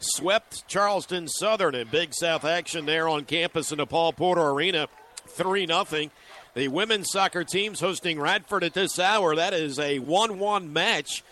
swept 0.00 0.66
Charleston 0.66 1.28
Southern 1.28 1.76
in 1.76 1.86
Big 1.86 2.12
South 2.12 2.44
action 2.44 2.84
there 2.84 3.08
on 3.08 3.24
campus 3.24 3.70
in 3.70 3.78
the 3.78 3.86
Paul 3.86 4.12
Porter 4.12 4.42
Arena, 4.42 4.88
3 5.28 5.66
0. 5.68 6.10
The 6.54 6.66
women's 6.66 7.12
soccer 7.12 7.44
team's 7.44 7.78
hosting 7.78 8.18
Radford 8.18 8.64
at 8.64 8.74
this 8.74 8.98
hour. 8.98 9.36
That 9.36 9.54
is 9.54 9.78
a 9.78 10.00
1 10.00 10.40
1 10.40 10.72
match 10.72 11.22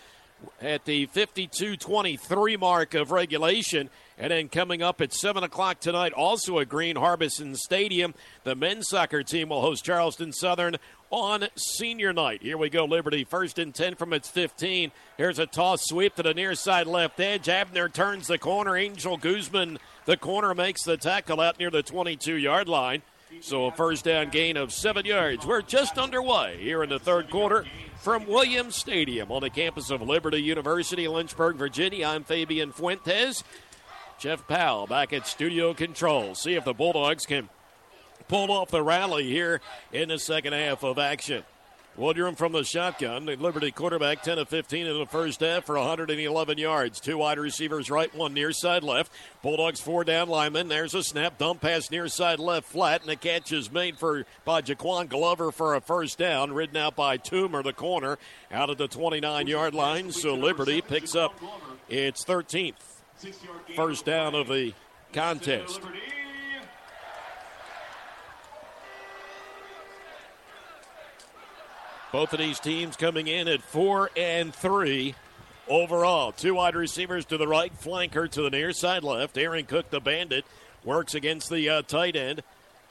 at 0.61 0.85
the 0.85 1.07
52 1.07 1.75
23 1.75 2.55
mark 2.55 2.93
of 2.93 3.11
regulation. 3.11 3.89
And 4.17 4.31
then 4.31 4.47
coming 4.47 4.81
up 4.81 5.01
at 5.01 5.11
7 5.11 5.43
o'clock 5.43 5.81
tonight, 5.81 6.13
also 6.13 6.59
at 6.59 6.69
Green 6.69 6.95
Harbison 6.95 7.53
Stadium, 7.57 8.13
the 8.45 8.55
men's 8.55 8.87
soccer 8.87 9.23
team 9.23 9.49
will 9.49 9.59
host 9.59 9.83
Charleston 9.83 10.31
Southern 10.31 10.77
on 11.09 11.47
senior 11.55 12.13
night. 12.13 12.41
Here 12.41 12.57
we 12.57 12.69
go, 12.69 12.85
Liberty. 12.85 13.23
First 13.23 13.59
and 13.59 13.73
10 13.73 13.95
from 13.95 14.13
its 14.13 14.29
15. 14.29 14.91
Here's 15.17 15.39
a 15.39 15.45
toss 15.45 15.85
sweep 15.85 16.15
to 16.15 16.23
the 16.23 16.33
near 16.33 16.55
side 16.55 16.87
left 16.87 17.19
edge. 17.19 17.47
Abner 17.47 17.89
turns 17.89 18.27
the 18.27 18.37
corner. 18.37 18.75
Angel 18.75 19.17
Guzman, 19.17 19.79
the 20.05 20.17
corner, 20.17 20.53
makes 20.53 20.83
the 20.83 20.97
tackle 20.97 21.41
out 21.41 21.59
near 21.59 21.69
the 21.69 21.83
22 21.83 22.35
yard 22.35 22.67
line. 22.67 23.01
So 23.41 23.65
a 23.65 23.71
first 23.71 24.05
down 24.05 24.29
gain 24.29 24.55
of 24.57 24.71
seven 24.71 25.05
yards. 25.05 25.45
We're 25.45 25.61
just 25.61 25.97
underway 25.97 26.57
here 26.59 26.83
in 26.83 26.89
the 26.89 26.99
third 26.99 27.29
quarter 27.29 27.65
from 27.99 28.27
Williams 28.27 28.75
Stadium 28.75 29.31
on 29.31 29.41
the 29.41 29.49
campus 29.49 29.89
of 29.89 30.01
Liberty 30.01 30.41
University, 30.41 31.07
Lynchburg, 31.07 31.57
Virginia. 31.57 32.07
I'm 32.07 32.23
Fabian 32.23 32.71
Fuentes. 32.71 33.43
Jeff 34.17 34.47
Powell 34.47 34.87
back 34.87 35.11
at 35.11 35.27
studio 35.27 35.73
control. 35.73 36.35
See 36.35 36.53
if 36.53 36.63
the 36.63 36.73
Bulldogs 36.73 37.25
can 37.25 37.49
pull 38.27 38.51
off 38.51 38.71
the 38.71 38.83
rally 38.83 39.25
here 39.25 39.61
in 39.91 40.09
the 40.09 40.19
second 40.19 40.53
half 40.53 40.83
of 40.83 40.97
action. 40.97 41.43
Woodrum 41.97 42.35
from 42.35 42.51
the 42.51 42.65
shotgun. 42.65 43.25
The 43.25 43.37
Liberty 43.37 43.71
quarterback 43.71 44.21
10 44.21 44.37
of 44.37 44.49
15 44.49 44.85
in 44.85 44.97
the 44.97 45.05
first 45.05 45.39
half 45.39 45.65
for 45.65 45.77
111 45.77 46.57
yards. 46.57 46.99
Two 46.99 47.19
wide 47.19 47.39
receivers 47.39 47.89
right, 47.89 48.13
one 48.13 48.33
near 48.33 48.51
side 48.51 48.83
left. 48.83 49.13
Bulldogs 49.41 49.79
four 49.79 50.03
down 50.03 50.27
linemen. 50.27 50.67
There's 50.67 50.93
a 50.93 51.03
snap, 51.03 51.37
dump 51.37 51.61
pass 51.61 51.89
near 51.89 52.09
side 52.09 52.39
left 52.39 52.67
flat, 52.67 53.01
and 53.01 53.09
the 53.09 53.15
catch 53.15 53.53
is 53.53 53.71
made 53.71 53.97
for 53.97 54.25
by 54.43 54.61
Jaquan 54.61 55.07
Glover 55.07 55.53
for 55.53 55.73
a 55.73 55.79
first 55.79 56.17
down. 56.17 56.51
Ridden 56.51 56.75
out 56.75 56.97
by 56.97 57.17
Toomer, 57.17 57.63
the 57.63 57.71
corner, 57.71 58.17
out 58.51 58.69
of 58.69 58.77
the 58.77 58.89
29 58.89 59.47
yard 59.47 59.73
line. 59.73 60.11
So 60.11 60.35
Liberty 60.35 60.81
picks 60.81 61.15
up 61.15 61.39
its 61.87 62.25
13th 62.25 62.73
first 63.73 64.03
down 64.03 64.35
of 64.35 64.47
the 64.47 64.73
contest. 65.13 65.79
Both 72.15 72.31
of 72.31 72.39
these 72.39 72.61
teams 72.61 72.95
coming 72.95 73.27
in 73.27 73.49
at 73.49 73.61
four 73.61 74.09
and 74.15 74.55
three 74.55 75.15
overall. 75.67 76.31
Two 76.31 76.53
wide 76.55 76.73
receivers 76.73 77.25
to 77.25 77.37
the 77.37 77.45
right, 77.45 77.77
flanker 77.77 78.31
to 78.31 78.41
the 78.41 78.49
near 78.49 78.71
side 78.71 79.03
left. 79.03 79.37
Aaron 79.37 79.65
Cook, 79.65 79.89
the 79.89 79.99
bandit, 79.99 80.45
works 80.85 81.13
against 81.13 81.49
the 81.49 81.69
uh, 81.69 81.81
tight 81.81 82.15
end. 82.15 82.41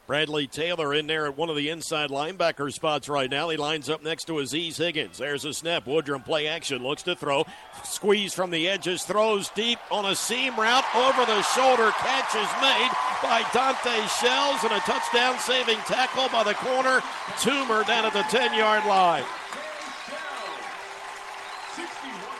Bradley 0.07 0.47
Taylor 0.47 0.93
in 0.93 1.07
there 1.07 1.27
at 1.27 1.37
one 1.37 1.49
of 1.49 1.57
the 1.57 1.71
inside 1.71 2.11
linebacker 2.11 2.71
spots 2.71 3.09
right 3.09 3.31
now. 3.31 3.49
He 3.49 3.57
lines 3.57 3.89
up 3.89 4.03
next 4.03 4.25
to 4.25 4.39
Aziz 4.39 4.77
Higgins. 4.77 5.17
There's 5.17 5.47
a 5.47 5.55
snap. 5.55 5.87
Woodrum 5.87 6.23
play 6.25 6.47
action. 6.47 6.83
Looks 6.83 7.03
to 7.05 7.17
throw. 7.17 7.47
Squeeze 7.85 8.35
from 8.35 8.51
the 8.51 8.69
edges. 8.69 9.05
Throws 9.05 9.49
deep 9.51 9.79
on 9.91 10.05
a 10.05 10.15
seam 10.15 10.57
route. 10.57 10.85
Over 10.95 11.25
the 11.25 11.41
shoulder. 11.43 11.91
Catch 11.93 12.35
is 12.35 12.51
made 12.61 12.91
by 13.23 13.45
Dante 13.55 14.07
Shells. 14.21 14.63
And 14.63 14.73
a 14.73 14.81
touchdown 14.81 15.39
saving 15.39 15.79
tackle 15.87 16.29
by 16.29 16.45
the 16.45 16.55
corner. 16.55 17.01
Toomer 17.39 17.87
down 17.87 18.05
at 18.05 18.13
the 18.13 18.25
10 18.25 18.53
yard 18.59 18.85
line. 18.85 19.25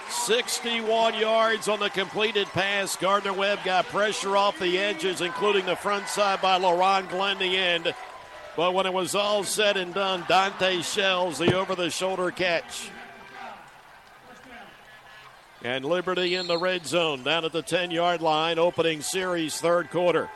61 0.09 1.15
yards 1.19 1.69
on 1.69 1.81
the 1.81 1.91
completed 1.91 2.47
pass. 2.49 2.97
Gardner 2.97 3.33
Webb 3.33 3.61
got 3.65 3.87
pressure 3.87 4.37
off 4.37 4.59
the 4.59 4.79
edges, 4.79 5.21
including 5.21 5.67
the 5.67 5.77
front 5.77 6.09
side 6.09 6.41
by 6.41 6.59
Laron 6.59 7.09
Glenn, 7.09 7.39
the 7.39 7.57
end. 7.57 7.95
But 8.57 8.75
when 8.75 8.87
it 8.87 8.93
was 8.93 9.15
all 9.15 9.45
said 9.45 9.77
and 9.77 9.93
done, 9.93 10.25
Dante 10.29 10.83
Shells, 10.83 11.39
the 11.39 11.55
over 11.55 11.75
the 11.75 11.91
shoulder 11.91 12.31
catch. 12.31 12.91
And 15.63 15.85
Liberty 15.85 16.35
in 16.35 16.47
the 16.47 16.59
red 16.59 16.87
zone 16.87 17.23
down 17.23 17.45
at 17.45 17.53
the 17.53 17.63
10 17.63 17.91
yard 17.91 18.21
line, 18.21 18.59
opening 18.59 19.01
series 19.01 19.59
third 19.59 19.91
quarter. 19.91 20.29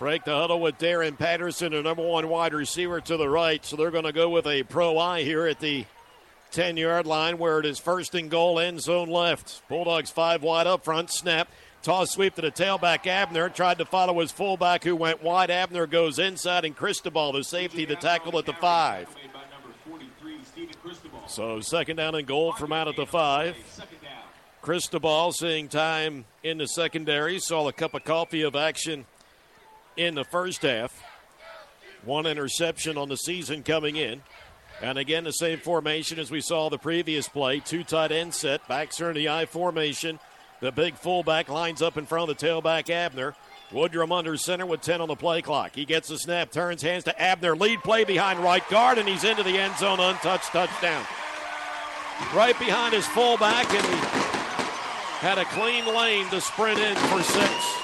Break 0.00 0.24
the 0.24 0.34
huddle 0.34 0.60
with 0.60 0.78
Darren 0.78 1.16
Patterson, 1.16 1.70
the 1.70 1.80
number 1.80 2.02
one 2.02 2.28
wide 2.28 2.52
receiver 2.52 3.00
to 3.00 3.16
the 3.16 3.28
right. 3.28 3.64
So 3.64 3.76
they're 3.76 3.92
going 3.92 4.04
to 4.04 4.12
go 4.12 4.28
with 4.28 4.46
a 4.46 4.64
pro 4.64 4.98
eye 4.98 5.22
here 5.22 5.46
at 5.46 5.60
the 5.60 5.86
10 6.54 6.76
yard 6.76 7.04
line 7.04 7.36
where 7.38 7.58
it 7.58 7.66
is 7.66 7.80
first 7.80 8.14
and 8.14 8.30
goal, 8.30 8.60
end 8.60 8.80
zone 8.80 9.10
left. 9.10 9.60
Bulldogs 9.68 10.10
five 10.10 10.42
wide 10.42 10.68
up 10.68 10.84
front, 10.84 11.10
snap. 11.10 11.48
Toss 11.82 12.12
sweep 12.12 12.36
to 12.36 12.42
the 12.42 12.52
tailback. 12.52 13.06
Abner 13.08 13.48
tried 13.48 13.78
to 13.78 13.84
follow 13.84 14.20
his 14.20 14.30
fullback 14.30 14.84
who 14.84 14.94
went 14.94 15.20
wide. 15.22 15.50
Abner 15.50 15.86
goes 15.86 16.18
inside, 16.18 16.64
and 16.64 16.76
Cristobal, 16.76 17.32
the 17.32 17.42
safety, 17.42 17.84
the 17.84 17.96
tackle 17.96 18.38
at 18.38 18.46
the 18.46 18.52
five. 18.52 19.08
So 21.26 21.60
second 21.60 21.96
down 21.96 22.14
and 22.14 22.26
goal 22.26 22.52
from 22.52 22.72
out 22.72 22.86
at 22.86 22.96
the 22.96 23.04
five. 23.04 23.56
Cristobal 24.62 25.32
seeing 25.32 25.68
time 25.68 26.24
in 26.44 26.58
the 26.58 26.68
secondary. 26.68 27.40
Saw 27.40 27.68
a 27.68 27.72
cup 27.72 27.94
of 27.94 28.04
coffee 28.04 28.42
of 28.42 28.54
action 28.54 29.06
in 29.96 30.14
the 30.14 30.24
first 30.24 30.62
half. 30.62 31.02
One 32.04 32.26
interception 32.26 32.96
on 32.96 33.08
the 33.08 33.16
season 33.16 33.64
coming 33.64 33.96
in. 33.96 34.22
And 34.82 34.98
again, 34.98 35.24
the 35.24 35.32
same 35.32 35.58
formation 35.58 36.18
as 36.18 36.30
we 36.30 36.40
saw 36.40 36.68
the 36.68 36.78
previous 36.78 37.28
play. 37.28 37.60
Two 37.60 37.84
tight 37.84 38.12
end 38.12 38.34
set. 38.34 38.66
Backs 38.68 39.00
are 39.00 39.10
in 39.10 39.16
the 39.16 39.28
I 39.28 39.46
formation. 39.46 40.18
The 40.60 40.72
big 40.72 40.94
fullback 40.94 41.48
lines 41.48 41.82
up 41.82 41.96
in 41.96 42.06
front 42.06 42.30
of 42.30 42.38
the 42.38 42.46
tailback, 42.46 42.90
Abner. 42.90 43.34
Woodrum 43.70 44.16
under 44.16 44.36
center 44.36 44.66
with 44.66 44.82
10 44.82 45.00
on 45.00 45.08
the 45.08 45.16
play 45.16 45.42
clock. 45.42 45.74
He 45.74 45.84
gets 45.84 46.08
the 46.08 46.18
snap, 46.18 46.50
turns 46.50 46.82
hands 46.82 47.04
to 47.04 47.20
Abner. 47.20 47.56
Lead 47.56 47.82
play 47.82 48.04
behind 48.04 48.38
right 48.38 48.66
guard, 48.68 48.98
and 48.98 49.08
he's 49.08 49.24
into 49.24 49.42
the 49.42 49.58
end 49.58 49.76
zone, 49.76 50.00
untouched 50.00 50.52
touchdown. 50.52 51.04
Right 52.32 52.58
behind 52.58 52.94
his 52.94 53.06
fullback, 53.06 53.68
and 53.74 53.84
he 53.84 53.96
had 55.20 55.38
a 55.38 55.44
clean 55.46 55.86
lane 55.86 56.28
to 56.28 56.40
sprint 56.40 56.78
in 56.78 56.94
for 56.96 57.22
six. 57.22 57.83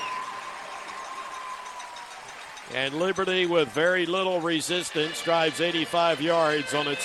And 2.72 2.94
Liberty, 2.94 3.46
with 3.46 3.68
very 3.70 4.06
little 4.06 4.40
resistance, 4.40 5.22
drives 5.22 5.60
85 5.60 6.20
yards 6.20 6.72
on 6.72 6.86
its 6.86 7.04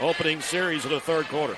opening 0.00 0.40
series 0.40 0.84
of 0.84 0.90
the 0.90 0.98
third 0.98 1.26
quarter. 1.26 1.56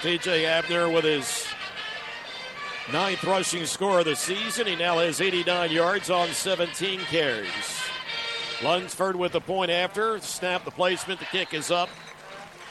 DJ 0.00 0.44
Abner 0.44 0.88
with 0.88 1.04
his 1.04 1.46
ninth 2.90 3.22
rushing 3.24 3.66
score 3.66 4.00
of 4.00 4.06
the 4.06 4.16
season. 4.16 4.66
He 4.66 4.76
now 4.76 4.98
has 4.98 5.20
89 5.20 5.70
yards 5.70 6.08
on 6.08 6.28
17 6.28 7.00
carries. 7.00 7.82
Lunsford 8.62 9.16
with 9.16 9.32
the 9.32 9.40
point 9.40 9.70
after. 9.70 10.18
Snap 10.20 10.64
the 10.64 10.70
placement. 10.70 11.20
The 11.20 11.26
kick 11.26 11.52
is 11.52 11.70
up 11.70 11.90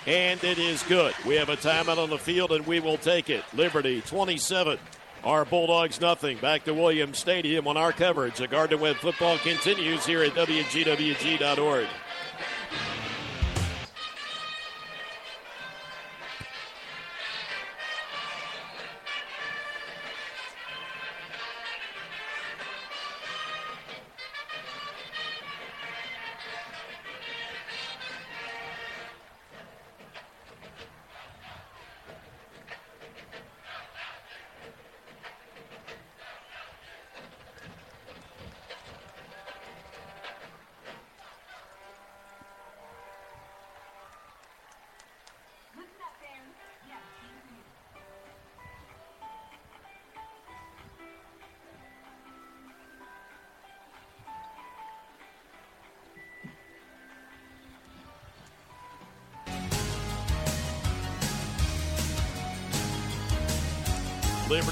and 0.05 0.43
it 0.43 0.57
is 0.57 0.83
good. 0.83 1.13
We 1.25 1.35
have 1.35 1.49
a 1.49 1.55
timeout 1.55 1.97
on 1.97 2.09
the 2.09 2.17
field, 2.17 2.51
and 2.51 2.65
we 2.65 2.79
will 2.79 2.97
take 2.97 3.29
it. 3.29 3.43
Liberty 3.53 4.01
27. 4.01 4.77
Our 5.23 5.45
Bulldogs 5.45 6.01
nothing. 6.01 6.37
Back 6.37 6.65
to 6.65 6.73
Williams 6.73 7.17
Stadium 7.17 7.65
on 7.67 7.77
our 7.77 7.93
coverage. 7.93 8.37
The 8.37 8.47
Gardner 8.47 8.77
Webb 8.77 8.97
football 8.97 9.37
continues 9.37 10.05
here 10.05 10.21
at 10.21 10.33
WGWG.org. 10.33 11.87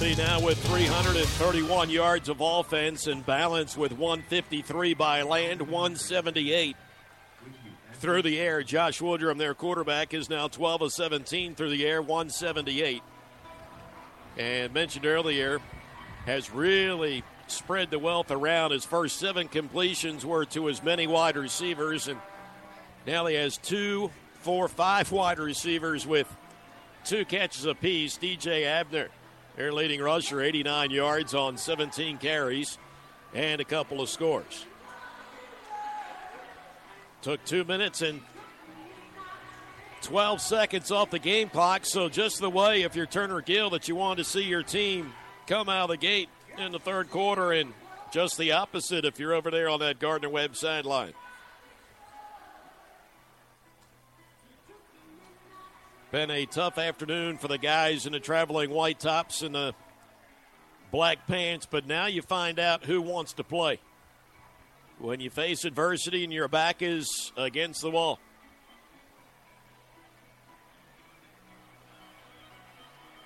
Now 0.02 0.42
with 0.42 0.58
331 0.66 1.92
yards 1.92 2.28
of 2.28 2.42
offense 2.42 3.06
and 3.06 3.24
balance 3.24 3.78
with 3.78 3.92
153 3.92 4.96
by 4.96 5.22
land, 5.22 5.62
178 5.62 6.76
through 7.94 8.24
the 8.24 8.40
air. 8.40 8.64
Josh 8.64 9.00
Woodrum, 9.00 9.38
their 9.38 9.54
quarterback, 9.54 10.16
is 10.16 10.28
now 10.28 10.48
12 10.48 10.82
of 10.82 10.92
17 10.92 11.54
through 11.54 11.70
the 11.70 11.86
air, 11.86 12.02
178. 12.02 13.04
And 14.38 14.74
mentioned 14.74 15.06
earlier, 15.06 15.60
has 16.26 16.52
really 16.52 17.24
spread 17.46 17.92
the 17.92 18.00
wealth 18.00 18.32
around. 18.32 18.72
His 18.72 18.84
first 18.84 19.18
seven 19.18 19.48
completions 19.48 20.26
were 20.26 20.46
to 20.46 20.68
as 20.68 20.82
many 20.82 21.06
wide 21.06 21.38
receivers, 21.38 22.08
and 22.08 22.20
now 23.06 23.28
he 23.28 23.36
has 23.36 23.56
two, 23.56 24.10
four, 24.40 24.68
five 24.68 25.12
wide 25.12 25.38
receivers 25.38 26.08
with 26.08 26.28
two 27.06 27.24
catches 27.24 27.66
apiece. 27.66 28.18
DJ 28.18 28.66
Abner, 28.66 29.10
their 29.56 29.72
leading 29.72 30.02
rusher, 30.02 30.42
89 30.42 30.92
yards 30.92 31.34
on 31.34 31.58
17 31.58 32.18
carries 32.18 32.78
and 33.34 33.62
a 33.62 33.66
couple 33.66 34.02
of 34.02 34.10
scores. 34.10 34.66
Took 37.22 37.44
two 37.46 37.64
minutes 37.64 38.02
and 38.02 38.22
12 40.02 40.42
seconds 40.42 40.92
off 40.92 41.12
the 41.12 41.20
game 41.20 41.50
clock. 41.50 41.86
So, 41.86 42.10
just 42.10 42.40
the 42.40 42.50
way, 42.50 42.82
if 42.82 42.96
you're 42.96 43.06
Turner 43.06 43.42
Gill, 43.42 43.70
that 43.72 43.88
you 43.88 43.96
want 43.96 44.18
to 44.18 44.24
see 44.24 44.42
your 44.42 44.64
team 44.64 45.14
come 45.46 45.70
out 45.70 45.84
of 45.84 45.90
the 45.90 45.98
gate 45.98 46.30
in 46.58 46.72
the 46.72 46.80
third 46.80 47.12
quarter, 47.12 47.52
and 47.52 47.74
just 48.12 48.38
the 48.38 48.54
opposite 48.54 49.06
if 49.06 49.20
you're 49.20 49.34
over 49.34 49.52
there 49.52 49.70
on 49.70 49.80
that 49.82 50.00
Gardner 50.00 50.30
Webb 50.30 50.56
sideline. 50.56 51.14
Been 56.12 56.30
a 56.30 56.46
tough 56.46 56.78
afternoon 56.78 57.38
for 57.38 57.48
the 57.48 57.58
guys 57.58 58.06
in 58.06 58.12
the 58.12 58.20
traveling 58.20 58.70
white 58.70 59.00
tops 59.00 59.44
and 59.44 59.56
the 59.56 59.74
black 60.92 61.26
pants, 61.26 61.66
but 61.66 61.88
now 61.88 62.08
you 62.08 62.22
find 62.22 62.60
out 62.60 62.84
who 62.84 63.02
wants 63.02 63.32
to 63.34 63.46
play 63.46 63.80
when 65.00 65.22
you 65.22 65.30
face 65.30 65.64
adversity 65.64 66.26
and 66.26 66.34
your 66.34 66.50
back 66.50 66.82
is 66.82 67.32
against 67.38 67.82
the 67.82 67.90
wall. 67.90 68.20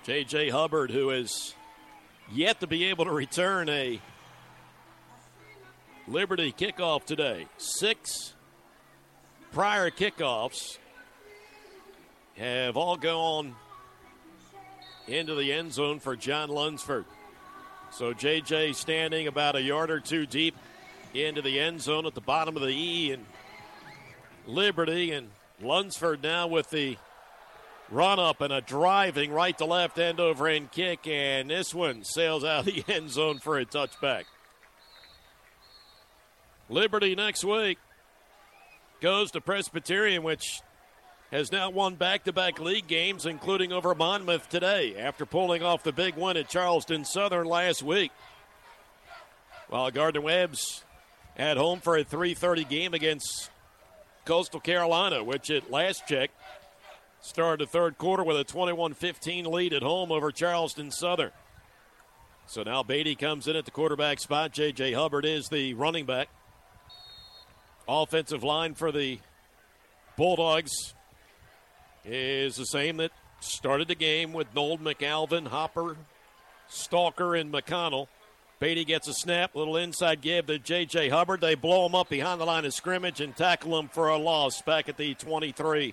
J.J. 0.04 0.50
Hubbard, 0.50 0.92
who 0.92 1.10
is 1.10 1.56
yet 2.30 2.60
to 2.60 2.68
be 2.68 2.84
able 2.84 3.06
to 3.06 3.10
return 3.10 3.68
a 3.68 4.00
Liberty 6.06 6.54
kickoff 6.56 7.04
today. 7.04 7.48
Six 7.58 8.34
prior 9.50 9.90
kickoffs 9.90 10.78
have 12.36 12.76
all 12.76 12.96
gone 12.96 13.54
into 15.06 15.34
the 15.34 15.52
end 15.52 15.72
zone 15.72 16.00
for 16.00 16.16
John 16.16 16.48
Lunsford. 16.48 17.04
So 17.90 18.12
JJ 18.12 18.74
standing 18.74 19.26
about 19.26 19.56
a 19.56 19.62
yard 19.62 19.90
or 19.90 20.00
two 20.00 20.26
deep 20.26 20.56
into 21.14 21.40
the 21.40 21.58
end 21.60 21.80
zone 21.80 22.06
at 22.06 22.14
the 22.14 22.20
bottom 22.20 22.56
of 22.56 22.62
the 22.62 22.68
E 22.68 23.12
and 23.12 23.24
Liberty 24.46 25.12
and 25.12 25.30
Lunsford 25.60 26.22
now 26.22 26.46
with 26.46 26.70
the 26.70 26.96
run 27.90 28.18
up 28.18 28.40
and 28.40 28.52
a 28.52 28.60
driving 28.60 29.32
right 29.32 29.56
to 29.58 29.64
left 29.64 29.98
end 29.98 30.20
over 30.20 30.48
end 30.48 30.70
kick 30.72 31.06
and 31.06 31.50
this 31.50 31.72
one 31.72 32.04
sails 32.04 32.44
out 32.44 32.60
of 32.60 32.66
the 32.66 32.84
end 32.92 33.10
zone 33.10 33.38
for 33.38 33.58
a 33.58 33.64
touchback. 33.64 34.24
Liberty 36.68 37.14
next 37.14 37.44
week 37.44 37.78
goes 39.00 39.30
to 39.30 39.40
Presbyterian 39.40 40.22
which 40.22 40.60
has 41.36 41.52
now 41.52 41.68
won 41.68 41.94
back 41.96 42.24
to 42.24 42.32
back 42.32 42.58
league 42.58 42.86
games, 42.86 43.26
including 43.26 43.70
over 43.70 43.94
Monmouth 43.94 44.48
today, 44.48 44.96
after 44.96 45.26
pulling 45.26 45.62
off 45.62 45.82
the 45.82 45.92
big 45.92 46.16
win 46.16 46.38
at 46.38 46.48
Charleston 46.48 47.04
Southern 47.04 47.46
last 47.46 47.82
week. 47.82 48.10
While 49.68 49.90
Gardner 49.90 50.22
Webb's 50.22 50.82
at 51.36 51.58
home 51.58 51.80
for 51.80 51.98
a 51.98 52.04
3:30 52.04 52.64
game 52.64 52.94
against 52.94 53.50
Coastal 54.24 54.60
Carolina, 54.60 55.22
which 55.22 55.50
at 55.50 55.70
last 55.70 56.06
check 56.08 56.30
started 57.20 57.66
the 57.66 57.70
third 57.70 57.98
quarter 57.98 58.24
with 58.24 58.38
a 58.38 58.44
21-15 58.44 59.46
lead 59.46 59.74
at 59.74 59.82
home 59.82 60.10
over 60.10 60.32
Charleston 60.32 60.90
Southern. 60.90 61.32
So 62.46 62.62
now 62.62 62.82
Beatty 62.82 63.14
comes 63.14 63.46
in 63.46 63.56
at 63.56 63.66
the 63.66 63.70
quarterback 63.70 64.20
spot. 64.20 64.52
J.J. 64.52 64.92
Hubbard 64.94 65.26
is 65.26 65.48
the 65.48 65.74
running 65.74 66.06
back. 66.06 66.28
Offensive 67.86 68.42
line 68.42 68.74
for 68.74 68.90
the 68.90 69.18
Bulldogs 70.16 70.94
is 72.06 72.56
the 72.56 72.66
same 72.66 72.98
that 72.98 73.12
started 73.40 73.88
the 73.88 73.94
game 73.94 74.32
with 74.32 74.54
Nold, 74.54 74.82
McAlvin, 74.82 75.48
Hopper, 75.48 75.96
Stalker, 76.68 77.34
and 77.34 77.52
McConnell. 77.52 78.08
Beatty 78.58 78.84
gets 78.84 79.06
a 79.06 79.12
snap, 79.12 79.54
little 79.54 79.76
inside 79.76 80.22
give 80.22 80.46
to 80.46 80.58
J.J. 80.58 81.10
Hubbard. 81.10 81.42
They 81.42 81.54
blow 81.54 81.84
him 81.86 81.94
up 81.94 82.08
behind 82.08 82.40
the 82.40 82.46
line 82.46 82.64
of 82.64 82.72
scrimmage 82.72 83.20
and 83.20 83.36
tackle 83.36 83.78
him 83.78 83.88
for 83.88 84.08
a 84.08 84.16
loss 84.16 84.62
back 84.62 84.88
at 84.88 84.96
the 84.96 85.14
23. 85.14 85.92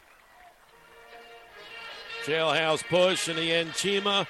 Jailhouse 2.24 2.88
push 2.88 3.28
and 3.28 3.38
the 3.38 3.52
end. 3.52 3.72
Chima 3.72 4.26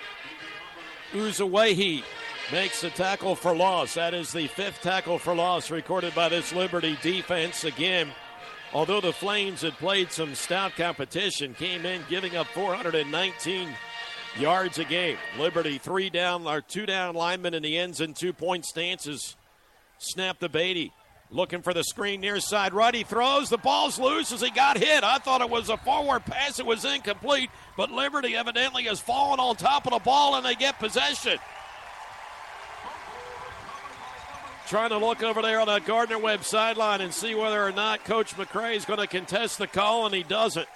Uzowihe 1.11 2.03
makes 2.51 2.81
the 2.81 2.89
tackle 2.89 3.35
for 3.35 3.55
loss. 3.55 3.93
That 3.93 4.15
is 4.15 4.31
the 4.31 4.47
fifth 4.47 4.81
tackle 4.81 5.19
for 5.19 5.35
loss 5.35 5.69
recorded 5.69 6.15
by 6.15 6.29
this 6.29 6.51
Liberty 6.51 6.97
defense. 7.03 7.63
Again, 7.63 8.11
although 8.73 9.01
the 9.01 9.13
Flames 9.13 9.61
had 9.61 9.73
played 9.73 10.11
some 10.11 10.35
stout 10.35 10.75
competition, 10.75 11.53
came 11.53 11.85
in 11.85 12.01
giving 12.09 12.35
up 12.35 12.47
419 12.47 13.69
yards 14.39 14.79
a 14.79 14.85
game. 14.85 15.17
Liberty 15.37 15.77
three 15.77 16.09
down 16.09 16.47
or 16.47 16.61
two 16.61 16.85
down 16.85 17.15
linemen 17.15 17.53
in 17.53 17.63
the 17.63 17.77
ends 17.77 18.01
and 18.01 18.15
two 18.15 18.33
point 18.33 18.65
stances. 18.65 19.35
Snap 19.99 20.39
the 20.39 20.49
Beatty. 20.49 20.91
Looking 21.29 21.63
for 21.63 21.73
the 21.73 21.83
screen 21.83 22.21
near 22.21 22.39
side 22.39 22.73
right. 22.73 22.93
He 22.93 23.03
throws. 23.03 23.49
The 23.49 23.57
ball's 23.57 23.97
loose 23.97 24.31
as 24.31 24.41
he 24.41 24.51
got 24.51 24.77
hit. 24.77 25.03
I 25.03 25.17
thought 25.17 25.41
it 25.41 25.49
was 25.49 25.69
a 25.69 25.77
forward 25.77 26.25
pass. 26.25 26.59
It 26.59 26.65
was 26.65 26.85
incomplete, 26.85 27.49
but 27.75 27.89
Liberty 27.89 28.35
evidently 28.35 28.83
has 28.83 28.99
fallen 28.99 29.39
on 29.39 29.55
top 29.55 29.87
of 29.87 29.93
the 29.93 29.99
ball 29.99 30.35
and 30.35 30.45
they 30.45 30.53
get 30.53 30.77
possession. 30.77 31.39
Trying 34.67 34.89
to 34.89 34.97
look 34.97 35.21
over 35.21 35.41
there 35.41 35.59
on 35.59 35.67
that 35.67 35.85
Gardner 35.85 36.17
Webb 36.17 36.43
sideline 36.43 37.01
and 37.01 37.13
see 37.13 37.35
whether 37.35 37.61
or 37.61 37.71
not 37.71 38.05
Coach 38.05 38.35
McCray 38.35 38.75
is 38.75 38.85
going 38.85 38.99
to 38.99 39.07
contest 39.07 39.57
the 39.57 39.67
call, 39.67 40.05
and 40.05 40.15
he 40.15 40.23
doesn't. 40.23 40.67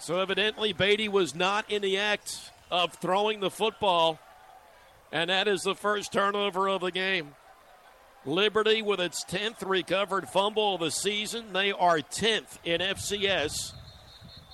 So 0.00 0.18
evidently, 0.18 0.72
Beatty 0.72 1.08
was 1.08 1.34
not 1.34 1.70
in 1.70 1.82
the 1.82 1.98
act 1.98 2.50
of 2.70 2.94
throwing 2.94 3.40
the 3.40 3.50
football, 3.50 4.18
and 5.12 5.30
that 5.30 5.46
is 5.46 5.62
the 5.62 5.74
first 5.74 6.12
turnover 6.12 6.68
of 6.68 6.80
the 6.80 6.90
game. 6.90 7.34
Liberty 8.26 8.82
with 8.82 9.00
its 9.00 9.24
10th 9.24 9.66
recovered 9.66 10.28
fumble 10.28 10.74
of 10.74 10.80
the 10.80 10.90
season. 10.90 11.52
They 11.52 11.72
are 11.72 11.98
10th 11.98 12.58
in 12.64 12.80
FCS 12.80 13.72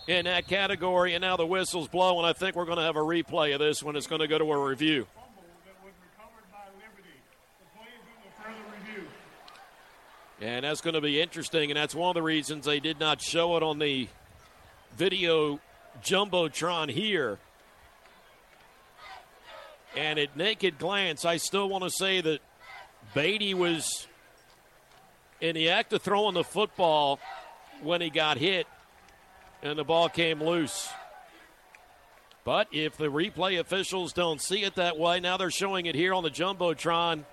in 0.06 0.26
that 0.26 0.46
category, 0.46 1.14
and 1.14 1.22
now 1.22 1.36
the 1.36 1.46
whistle's 1.46 1.88
blow, 1.88 2.18
and 2.18 2.26
I 2.26 2.32
think 2.32 2.54
we're 2.54 2.64
going 2.64 2.78
to 2.78 2.84
have 2.84 2.96
a 2.96 3.00
replay 3.00 3.54
of 3.54 3.60
this 3.60 3.82
when 3.82 3.96
it's 3.96 4.06
going 4.06 4.20
to 4.20 4.28
go 4.28 4.38
to 4.38 4.52
a 4.52 4.68
review. 4.68 5.06
And 10.40 10.64
that's 10.64 10.82
going 10.82 10.94
to 10.94 11.00
be 11.00 11.20
interesting, 11.20 11.70
and 11.70 11.78
that's 11.78 11.94
one 11.94 12.10
of 12.10 12.14
the 12.14 12.22
reasons 12.22 12.66
they 12.66 12.78
did 12.78 13.00
not 13.00 13.22
show 13.22 13.56
it 13.56 13.62
on 13.62 13.78
the 13.78 14.08
video 14.96 15.60
Jumbotron 16.02 16.90
here. 16.90 17.38
And 19.96 20.18
at 20.18 20.36
naked 20.36 20.78
glance, 20.78 21.24
I 21.24 21.38
still 21.38 21.70
want 21.70 21.84
to 21.84 21.90
say 21.90 22.20
that 22.20 22.40
Beatty 23.14 23.54
was 23.54 24.06
in 25.40 25.54
the 25.54 25.70
act 25.70 25.94
of 25.94 26.02
throwing 26.02 26.34
the 26.34 26.44
football 26.44 27.18
when 27.82 28.02
he 28.02 28.10
got 28.10 28.36
hit, 28.36 28.66
and 29.62 29.78
the 29.78 29.84
ball 29.84 30.10
came 30.10 30.42
loose. 30.42 30.90
But 32.44 32.68
if 32.72 32.98
the 32.98 33.06
replay 33.06 33.58
officials 33.58 34.12
don't 34.12 34.40
see 34.40 34.64
it 34.64 34.74
that 34.74 34.98
way, 34.98 35.18
now 35.18 35.38
they're 35.38 35.50
showing 35.50 35.86
it 35.86 35.94
here 35.94 36.12
on 36.12 36.22
the 36.22 36.30
Jumbotron 36.30 37.24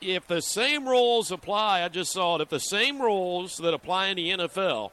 if 0.00 0.26
the 0.26 0.40
same 0.40 0.88
rules 0.88 1.30
apply, 1.30 1.82
I 1.82 1.88
just 1.88 2.12
saw 2.12 2.36
it, 2.36 2.42
if 2.42 2.48
the 2.48 2.60
same 2.60 3.00
rules 3.00 3.56
that 3.56 3.74
apply 3.74 4.08
in 4.08 4.16
the 4.16 4.30
NFL 4.30 4.90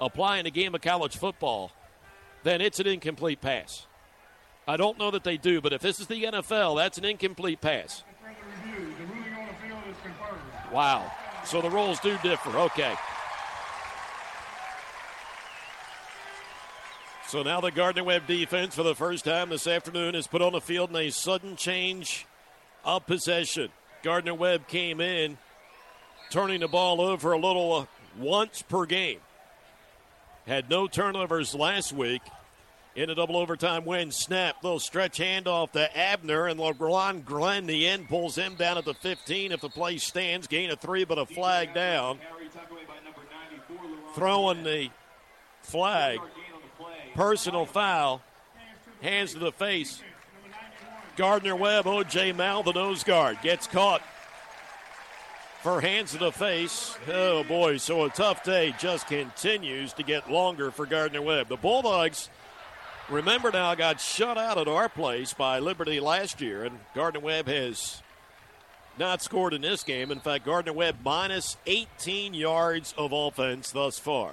apply 0.00 0.38
in 0.38 0.46
a 0.46 0.50
game 0.50 0.74
of 0.74 0.80
college 0.80 1.16
football, 1.16 1.72
then 2.42 2.60
it's 2.60 2.80
an 2.80 2.86
incomplete 2.86 3.40
pass. 3.40 3.86
I 4.66 4.76
don't 4.76 4.98
know 4.98 5.10
that 5.10 5.24
they 5.24 5.36
do, 5.36 5.60
but 5.60 5.72
if 5.72 5.82
this 5.82 6.00
is 6.00 6.06
the 6.06 6.24
NFL, 6.24 6.76
that's 6.76 6.98
an 6.98 7.04
incomplete 7.04 7.60
pass. 7.60 8.02
Wow. 10.72 11.10
So 11.44 11.60
the 11.60 11.70
rules 11.70 12.00
do 12.00 12.18
differ. 12.22 12.56
Okay. 12.58 12.94
So 17.28 17.42
now 17.42 17.60
the 17.60 17.70
Gardner 17.70 18.04
Webb 18.04 18.26
defense, 18.26 18.74
for 18.74 18.82
the 18.82 18.94
first 18.94 19.24
time 19.24 19.50
this 19.50 19.66
afternoon, 19.66 20.14
is 20.14 20.26
put 20.26 20.40
on 20.40 20.52
the 20.52 20.60
field 20.60 20.90
in 20.90 20.96
a 20.96 21.10
sudden 21.10 21.56
change 21.56 22.26
of 22.84 23.06
possession. 23.06 23.70
Gardner 24.04 24.34
Webb 24.34 24.68
came 24.68 25.00
in, 25.00 25.38
turning 26.30 26.60
the 26.60 26.68
ball 26.68 27.00
over 27.00 27.32
a 27.32 27.38
little 27.38 27.72
uh, 27.72 27.86
once 28.18 28.60
per 28.60 28.84
game. 28.84 29.18
Had 30.46 30.68
no 30.68 30.86
turnovers 30.86 31.54
last 31.54 31.90
week. 31.92 32.20
in 32.94 33.08
a 33.08 33.14
double 33.14 33.38
overtime 33.38 33.86
win. 33.86 34.12
Snap, 34.12 34.62
little 34.62 34.78
stretch 34.78 35.18
handoff 35.18 35.72
to 35.72 35.96
Abner, 35.96 36.46
and 36.46 36.60
LaRon 36.60 37.24
Glenn, 37.24 37.66
the 37.66 37.88
end, 37.88 38.08
pulls 38.08 38.36
him 38.36 38.54
down 38.56 38.76
at 38.76 38.84
the 38.84 38.94
15. 38.94 39.52
If 39.52 39.62
the 39.62 39.70
play 39.70 39.96
stands, 39.96 40.46
gain 40.46 40.70
a 40.70 40.76
three, 40.76 41.04
but 41.04 41.18
a 41.18 41.24
flag 41.24 41.74
down. 41.74 42.18
Throwing 44.14 44.62
the 44.62 44.90
flag. 45.62 46.20
Personal 47.14 47.64
foul. 47.64 48.20
Hands 49.00 49.32
to 49.32 49.38
the 49.38 49.50
face. 49.50 50.02
Gardner 51.16 51.56
Webb, 51.56 51.86
O.J. 51.86 52.32
Mal, 52.32 52.62
the 52.62 52.72
nose 52.72 53.04
guard, 53.04 53.38
gets 53.42 53.66
caught 53.66 54.02
for 55.62 55.80
hands 55.80 56.12
to 56.12 56.18
the 56.18 56.32
face. 56.32 56.96
Oh 57.08 57.44
boy, 57.44 57.76
so 57.78 58.04
a 58.04 58.10
tough 58.10 58.44
day 58.44 58.74
just 58.78 59.06
continues 59.06 59.92
to 59.94 60.02
get 60.02 60.30
longer 60.30 60.70
for 60.70 60.86
Gardner 60.86 61.22
Webb. 61.22 61.48
The 61.48 61.56
Bulldogs 61.56 62.28
Remember 63.10 63.50
now, 63.52 63.74
got 63.74 64.00
shut 64.00 64.38
out 64.38 64.56
at 64.56 64.66
our 64.66 64.88
place 64.88 65.34
by 65.34 65.58
Liberty 65.58 66.00
last 66.00 66.40
year, 66.40 66.64
and 66.64 66.78
Gardner 66.94 67.20
Webb 67.20 67.48
has 67.48 68.02
not 68.98 69.20
scored 69.20 69.52
in 69.52 69.60
this 69.60 69.82
game. 69.82 70.10
In 70.10 70.20
fact, 70.20 70.46
Gardner 70.46 70.72
Webb 70.72 70.96
minus 71.04 71.58
18 71.66 72.32
yards 72.32 72.94
of 72.96 73.12
offense 73.12 73.72
thus 73.72 73.98
far. 73.98 74.32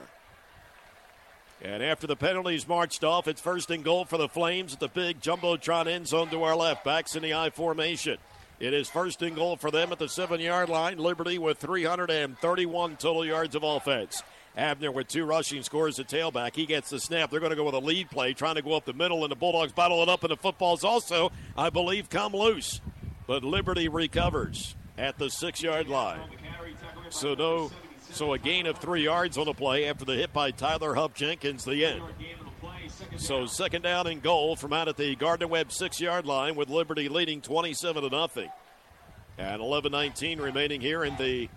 And 1.63 1.83
after 1.83 2.07
the 2.07 2.15
penalties 2.15 2.67
marched 2.67 3.03
off, 3.03 3.27
it's 3.27 3.39
first 3.39 3.69
and 3.69 3.83
goal 3.83 4.05
for 4.05 4.17
the 4.17 4.27
Flames 4.27 4.73
at 4.73 4.79
the 4.79 4.87
big 4.87 5.21
Jumbotron 5.21 5.87
end 5.87 6.07
zone 6.07 6.29
to 6.29 6.43
our 6.43 6.55
left. 6.55 6.83
Backs 6.83 7.15
in 7.15 7.21
the 7.21 7.35
I 7.35 7.51
formation. 7.51 8.17
It 8.59 8.73
is 8.73 8.89
first 8.89 9.21
and 9.21 9.35
goal 9.35 9.57
for 9.57 9.69
them 9.69 9.91
at 9.91 9.99
the 9.99 10.09
seven 10.09 10.39
yard 10.39 10.69
line. 10.69 10.97
Liberty 10.97 11.37
with 11.37 11.59
331 11.59 12.97
total 12.97 13.25
yards 13.25 13.55
of 13.55 13.63
offense. 13.63 14.23
Abner 14.57 14.91
with 14.91 15.07
two 15.07 15.25
rushing 15.25 15.63
scores 15.63 15.99
at 15.99 16.07
tailback. 16.07 16.55
He 16.55 16.65
gets 16.65 16.89
the 16.89 16.99
snap. 16.99 17.29
They're 17.31 17.39
going 17.39 17.51
to 17.51 17.55
go 17.55 17.63
with 17.63 17.75
a 17.75 17.79
lead 17.79 18.09
play, 18.09 18.33
trying 18.33 18.55
to 18.55 18.61
go 18.61 18.73
up 18.73 18.85
the 18.85 18.93
middle, 18.93 19.23
and 19.23 19.31
the 19.31 19.35
Bulldogs 19.35 19.71
bottle 19.71 20.03
it 20.03 20.09
up, 20.09 20.23
and 20.23 20.31
the 20.31 20.37
football's 20.37 20.83
also, 20.83 21.31
I 21.55 21.69
believe, 21.69 22.09
come 22.09 22.33
loose. 22.33 22.81
But 23.27 23.43
Liberty 23.43 23.87
recovers 23.87 24.75
at 24.97 25.17
the 25.17 25.29
six 25.29 25.63
yard 25.63 25.87
line. 25.87 26.19
So 27.09 27.33
no 27.33 27.71
so 28.11 28.33
a 28.33 28.37
gain 28.37 28.67
of 28.67 28.77
three 28.77 29.03
yards 29.03 29.37
on 29.37 29.45
the 29.45 29.53
play 29.53 29.87
after 29.87 30.05
the 30.05 30.15
hit 30.15 30.33
by 30.33 30.51
Tyler 30.51 30.95
Huff 30.95 31.13
Jenkins, 31.13 31.63
the 31.63 31.85
end. 31.85 32.01
So 33.17 33.45
second 33.45 33.83
down 33.83 34.07
and 34.07 34.21
goal 34.21 34.55
from 34.55 34.73
out 34.73 34.87
at 34.87 34.97
the 34.97 35.15
Gardner 35.15 35.47
Webb 35.47 35.71
six 35.71 35.99
yard 35.99 36.25
line 36.25 36.55
with 36.55 36.69
Liberty 36.69 37.09
leading 37.09 37.41
27 37.41 38.03
to 38.03 38.09
nothing. 38.09 38.49
And 39.37 39.61
11 39.61 39.91
19 39.91 40.39
remaining 40.39 40.81
here 40.81 41.03
in 41.03 41.15
the 41.17 41.49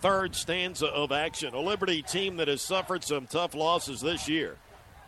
third 0.00 0.34
stanza 0.34 0.86
of 0.86 1.12
action. 1.12 1.54
A 1.54 1.60
Liberty 1.60 2.02
team 2.02 2.36
that 2.38 2.48
has 2.48 2.62
suffered 2.62 3.04
some 3.04 3.26
tough 3.26 3.54
losses 3.54 4.00
this 4.00 4.28
year, 4.28 4.56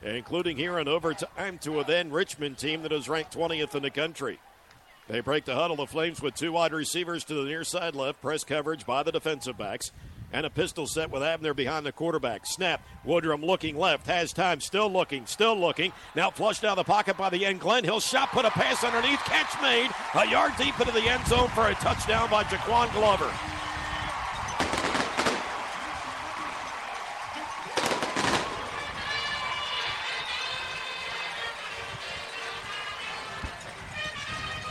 including 0.02 0.57
here 0.57 0.78
in 0.78 0.88
overtime 0.88 1.59
to 1.59 1.81
a 1.81 1.85
then 1.85 2.11
Richmond 2.11 2.59
team 2.59 2.83
that 2.83 2.92
is 2.92 3.09
ranked 3.09 3.37
20th 3.37 3.75
in 3.75 3.83
the 3.83 3.90
country. 3.90 4.38
They 5.09 5.21
break 5.21 5.45
the 5.45 5.54
huddle. 5.54 5.76
The 5.76 5.87
Flames 5.87 6.23
with 6.23 6.35
two 6.35 6.52
wide 6.52 6.73
receivers 6.73 7.25
to 7.25 7.35
the 7.35 7.45
near 7.45 7.64
side 7.64 7.95
left, 7.95 8.23
press 8.23 8.45
coverage 8.45 8.87
by 8.87 9.02
the 9.02 9.12
defensive 9.12 9.59
backs, 9.59 9.90
and 10.32 10.46
a 10.46 10.50
pistol 10.50 10.86
set 10.86 11.10
with 11.10 11.22
Abner 11.22 11.54
behind 11.54 11.86
the 11.86 11.92
quarterback. 11.92 12.46
Snap. 12.46 12.82
Woodrum 13.06 13.44
looking 13.44 13.76
left, 13.76 14.06
has 14.06 14.32
time, 14.32 14.60
still 14.60 14.90
looking, 14.90 15.26
still 15.26 15.56
looking. 15.56 15.92
Now 16.14 16.30
flushed 16.30 16.64
out 16.64 16.78
of 16.78 16.86
the 16.86 16.92
pocket 16.92 17.16
by 17.16 17.30
the 17.30 17.44
end. 17.44 17.60
Glenn 17.60 17.84
Hill 17.84 18.00
shot, 18.00 18.30
put 18.30 18.44
a 18.44 18.50
pass 18.50 18.82
underneath, 18.84 19.20
catch 19.20 19.60
made, 19.60 19.90
a 20.14 20.30
yard 20.30 20.52
deep 20.58 20.78
into 20.80 20.92
the 20.92 21.02
end 21.02 21.26
zone 21.26 21.48
for 21.48 21.68
a 21.68 21.74
touchdown 21.74 22.30
by 22.30 22.44
Jaquan 22.44 22.92
Glover. 22.92 23.30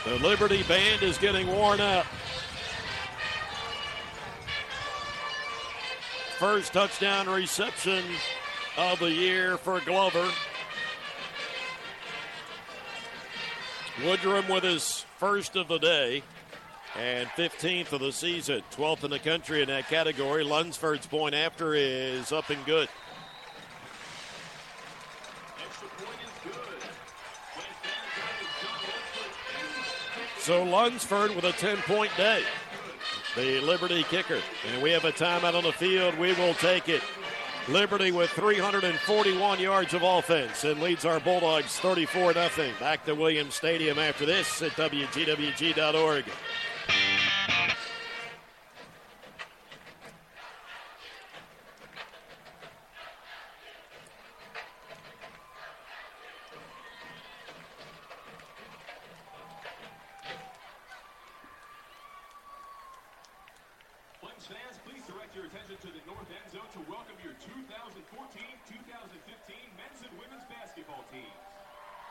The 0.04 0.28
Liberty 0.28 0.64
Band 0.64 1.04
is 1.04 1.18
getting 1.20 1.48
worn 1.48 1.80
up. 1.80 2.06
First 6.42 6.74
touchdown 6.74 7.30
reception 7.30 8.04
of 8.76 8.98
the 8.98 9.12
year 9.12 9.58
for 9.58 9.80
Glover. 9.82 10.28
Woodrum 13.98 14.52
with 14.52 14.64
his 14.64 15.06
first 15.20 15.56
of 15.56 15.68
the 15.68 15.78
day 15.78 16.24
and 16.98 17.30
15th 17.30 17.94
of 17.94 18.00
the 18.00 18.12
season, 18.12 18.64
12th 18.72 19.04
in 19.04 19.12
the 19.12 19.20
country 19.20 19.62
in 19.62 19.68
that 19.68 19.88
category. 19.88 20.44
Lunsford's 20.44 21.06
point 21.06 21.36
after 21.36 21.76
is 21.76 22.32
up 22.32 22.50
and 22.50 22.66
good. 22.66 22.90
So 30.40 30.64
Lunsford 30.64 31.36
with 31.36 31.46
a 31.46 31.52
10 31.52 31.78
point 31.84 32.10
day. 32.18 32.42
The 33.36 33.60
Liberty 33.62 34.04
kicker. 34.04 34.42
And 34.72 34.82
we 34.82 34.92
have 34.92 35.06
a 35.06 35.12
timeout 35.12 35.56
on 35.56 35.64
the 35.64 35.72
field. 35.72 36.18
We 36.18 36.34
will 36.34 36.54
take 36.56 36.90
it. 36.90 37.02
Liberty 37.68 38.12
with 38.12 38.30
341 38.32 39.60
yards 39.60 39.94
of 39.94 40.02
offense 40.02 40.64
and 40.64 40.82
leads 40.82 41.06
our 41.06 41.20
Bulldogs 41.20 41.78
34 41.80 42.34
0. 42.34 42.72
Back 42.80 43.06
to 43.06 43.14
Williams 43.14 43.54
Stadium 43.54 44.00
after 44.00 44.26
this 44.26 44.62
at 44.62 44.72
WGWG.org. 44.72 46.26
Fans, 64.42 64.74
please 64.90 65.06
direct 65.06 65.38
your 65.38 65.46
attention 65.46 65.78
to 65.86 65.94
the 65.94 66.02
north 66.10 66.26
end 66.34 66.50
zone 66.50 66.66
to 66.74 66.82
welcome 66.90 67.14
your 67.22 67.38
2014-2015 67.46 68.02
men's 69.78 70.02
and 70.02 70.10
women's 70.18 70.42
basketball 70.50 71.06
teams. 71.14 71.46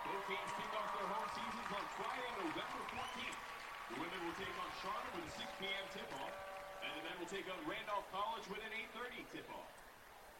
Both 0.07 0.23
teams 0.31 0.51
kick 0.55 0.71
off 0.79 0.95
their 0.95 1.11
home 1.11 1.27
seasons 1.35 1.71
on 1.75 1.83
Friday, 1.99 2.31
November 2.39 2.87
14th. 2.95 3.41
The 3.91 3.99
women 3.99 4.15
will 4.23 4.39
take 4.39 4.55
on 4.63 4.71
Charlotte 4.79 5.11
with 5.19 5.27
a 5.27 5.33
6 5.43 5.59
p.m. 5.59 5.87
tip-off, 5.91 6.31
and 6.87 7.03
the 7.03 7.05
men 7.11 7.19
will 7.19 7.33
take 7.35 7.51
on 7.51 7.59
Randolph 7.67 8.07
College 8.15 8.47
with 8.47 8.63
an 8.63 8.79
8.30 8.95 9.27
tip-off. 9.35 9.67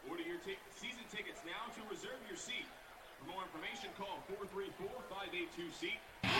Order 0.07 0.23
your 0.23 0.39
season 0.79 1.03
tickets 1.11 1.43
now 1.43 1.75
to 1.75 1.83
reserve 1.91 2.23
your 2.31 2.39
seat. 2.39 2.71
For 3.19 3.35
more 3.35 3.43
information, 3.43 3.91
call 3.99 4.23
434-582-SEAT. 4.31 6.30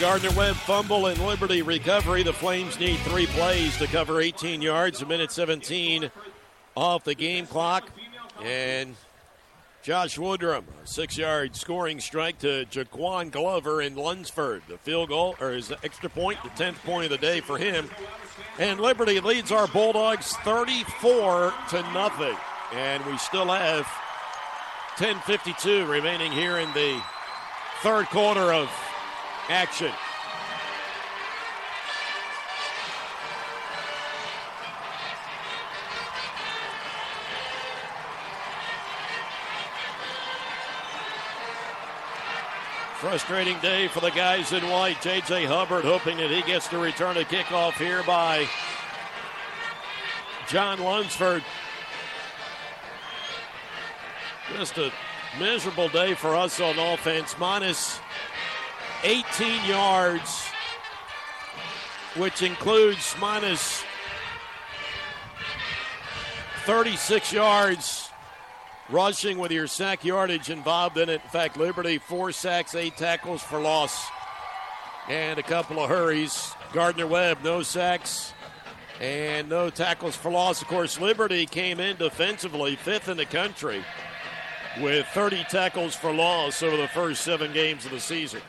Gardner 0.00 0.30
Webb 0.32 0.56
fumble 0.56 1.06
and 1.06 1.26
Liberty 1.26 1.60
recovery. 1.60 2.22
The 2.22 2.32
Flames 2.32 2.80
need 2.80 2.96
three 3.00 3.26
plays 3.26 3.76
to 3.76 3.86
cover 3.86 4.20
18 4.20 4.62
yards. 4.62 5.02
A 5.02 5.06
minute 5.06 5.30
17 5.30 6.10
off 6.74 7.04
the 7.04 7.14
game 7.14 7.46
clock. 7.46 7.90
And 8.42 8.96
Josh 9.82 10.16
Woodrum, 10.16 10.64
six 10.84 11.18
yard 11.18 11.54
scoring 11.54 12.00
strike 12.00 12.38
to 12.38 12.64
Jaquan 12.70 13.30
Glover 13.30 13.82
in 13.82 13.94
Lunsford. 13.94 14.62
The 14.68 14.78
field 14.78 15.10
goal, 15.10 15.36
or 15.38 15.50
his 15.50 15.70
extra 15.84 16.08
point, 16.08 16.42
the 16.42 16.48
10th 16.48 16.82
point 16.84 17.04
of 17.04 17.10
the 17.10 17.18
day 17.18 17.40
for 17.40 17.58
him. 17.58 17.90
And 18.58 18.80
Liberty 18.80 19.20
leads 19.20 19.52
our 19.52 19.66
Bulldogs 19.66 20.34
34 20.44 21.52
to 21.70 21.82
nothing. 21.92 22.36
And 22.72 23.04
we 23.04 23.18
still 23.18 23.48
have 23.48 23.86
10.52 24.96 25.86
remaining 25.86 26.32
here 26.32 26.56
in 26.56 26.72
the 26.72 27.02
third 27.82 28.06
quarter 28.08 28.52
of 28.52 28.70
action. 29.48 29.90
Frustrating 42.96 43.58
day 43.60 43.88
for 43.88 44.00
the 44.00 44.10
guys 44.10 44.52
in 44.52 44.68
white. 44.68 45.00
J.J. 45.00 45.46
Hubbard 45.46 45.86
hoping 45.86 46.18
that 46.18 46.30
he 46.30 46.42
gets 46.42 46.68
to 46.68 46.78
return 46.78 47.16
a 47.16 47.22
kickoff 47.22 47.72
here 47.72 48.02
by 48.02 48.46
John 50.48 50.80
Lunsford. 50.80 51.42
Just 54.52 54.76
a 54.76 54.92
miserable 55.38 55.88
day 55.88 56.14
for 56.14 56.34
us 56.34 56.60
on 56.60 56.78
offense. 56.78 57.36
Minus 57.38 58.00
18 59.04 59.64
yards, 59.68 60.46
which 62.16 62.42
includes 62.42 63.14
minus 63.20 63.82
36 66.66 67.32
yards 67.32 68.10
rushing 68.88 69.38
with 69.38 69.52
your 69.52 69.66
sack 69.66 70.04
yardage 70.04 70.50
involved 70.50 70.98
in 70.98 71.08
it. 71.08 71.22
In 71.22 71.30
fact, 71.30 71.56
Liberty, 71.56 71.98
four 71.98 72.32
sacks, 72.32 72.74
eight 72.74 72.96
tackles 72.96 73.42
for 73.42 73.60
loss, 73.60 74.06
and 75.08 75.38
a 75.38 75.42
couple 75.42 75.82
of 75.82 75.88
hurries. 75.88 76.54
Gardner 76.72 77.06
Webb, 77.06 77.38
no 77.42 77.62
sacks 77.62 78.32
and 79.00 79.48
no 79.48 79.70
tackles 79.70 80.14
for 80.14 80.30
loss. 80.30 80.60
Of 80.60 80.68
course, 80.68 81.00
Liberty 81.00 81.46
came 81.46 81.80
in 81.80 81.96
defensively, 81.96 82.76
fifth 82.76 83.08
in 83.08 83.16
the 83.16 83.24
country. 83.24 83.82
With 84.78 85.06
30 85.08 85.44
tackles 85.44 85.94
for 85.94 86.12
loss 86.12 86.62
over 86.62 86.76
the 86.76 86.88
first 86.88 87.22
seven 87.22 87.52
games 87.52 87.84
of 87.84 87.90
the 87.90 88.00
season. 88.00 88.40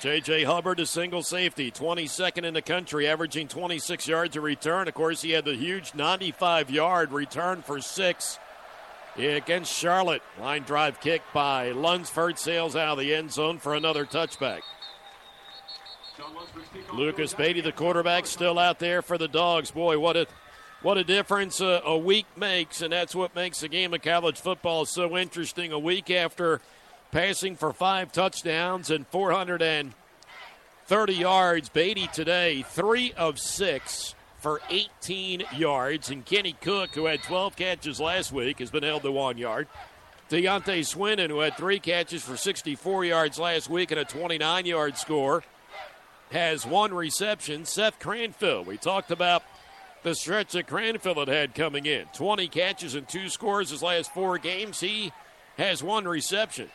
J.J. 0.00 0.44
Hubbard, 0.44 0.80
a 0.80 0.86
single 0.86 1.22
safety, 1.22 1.70
22nd 1.70 2.44
in 2.44 2.52
the 2.52 2.60
country, 2.60 3.08
averaging 3.08 3.48
26 3.48 4.06
yards 4.06 4.36
a 4.36 4.40
return. 4.42 4.86
Of 4.86 4.92
course, 4.92 5.22
he 5.22 5.30
had 5.30 5.46
the 5.46 5.54
huge 5.54 5.94
95 5.94 6.70
yard 6.70 7.10
return 7.10 7.62
for 7.62 7.80
six 7.80 8.38
against 9.16 9.72
Charlotte. 9.72 10.20
Line 10.38 10.62
drive 10.64 11.00
kick 11.00 11.22
by 11.32 11.70
Lunsford 11.70 12.38
sails 12.38 12.76
out 12.76 12.92
of 12.92 12.98
the 12.98 13.14
end 13.14 13.32
zone 13.32 13.58
for 13.58 13.74
another 13.74 14.04
touchback. 14.04 14.60
Lucas 16.92 17.32
Beatty, 17.32 17.62
the 17.62 17.72
quarterback, 17.72 18.26
still 18.26 18.58
out 18.58 18.78
there 18.78 19.00
for 19.00 19.16
the 19.16 19.26
Dogs. 19.26 19.70
Boy, 19.70 19.98
what 19.98 20.18
a 20.18 20.26
what 20.84 20.98
a 20.98 21.04
difference 21.04 21.62
a, 21.62 21.80
a 21.86 21.96
week 21.96 22.26
makes, 22.36 22.82
and 22.82 22.92
that's 22.92 23.14
what 23.14 23.34
makes 23.34 23.60
the 23.60 23.68
game 23.68 23.94
of 23.94 24.02
college 24.02 24.38
football 24.38 24.84
so 24.84 25.16
interesting. 25.16 25.72
A 25.72 25.78
week 25.78 26.10
after 26.10 26.60
passing 27.10 27.56
for 27.56 27.72
five 27.72 28.12
touchdowns 28.12 28.90
and 28.90 29.06
430 29.06 31.14
yards. 31.14 31.70
Beatty 31.70 32.06
today, 32.08 32.66
three 32.68 33.14
of 33.14 33.38
six 33.38 34.14
for 34.40 34.60
18 34.68 35.44
yards. 35.56 36.10
And 36.10 36.22
Kenny 36.22 36.54
Cook, 36.60 36.90
who 36.90 37.06
had 37.06 37.22
12 37.22 37.56
catches 37.56 37.98
last 37.98 38.30
week, 38.30 38.58
has 38.58 38.70
been 38.70 38.82
held 38.82 39.04
to 39.04 39.12
one 39.12 39.38
yard. 39.38 39.68
Deontay 40.28 40.84
Swinton, 40.84 41.30
who 41.30 41.38
had 41.38 41.56
three 41.56 41.78
catches 41.78 42.22
for 42.22 42.36
64 42.36 43.06
yards 43.06 43.38
last 43.38 43.70
week 43.70 43.90
and 43.90 44.00
a 44.00 44.04
29 44.04 44.66
yard 44.66 44.98
score, 44.98 45.44
has 46.30 46.66
one 46.66 46.92
reception. 46.92 47.64
Seth 47.64 47.98
Cranfield, 47.98 48.66
we 48.66 48.76
talked 48.76 49.10
about 49.10 49.42
the 50.04 50.14
stretch 50.14 50.52
that 50.52 50.68
Cranfield 50.68 51.16
had 51.16 51.28
had 51.28 51.54
coming 51.54 51.86
in 51.86 52.06
20 52.12 52.46
catches 52.48 52.94
and 52.94 53.08
two 53.08 53.28
scores 53.28 53.70
his 53.70 53.82
last 53.82 54.12
four 54.12 54.38
games. 54.38 54.80
He 54.80 55.12
has 55.58 55.82
one 55.82 56.06
reception. 56.06 56.70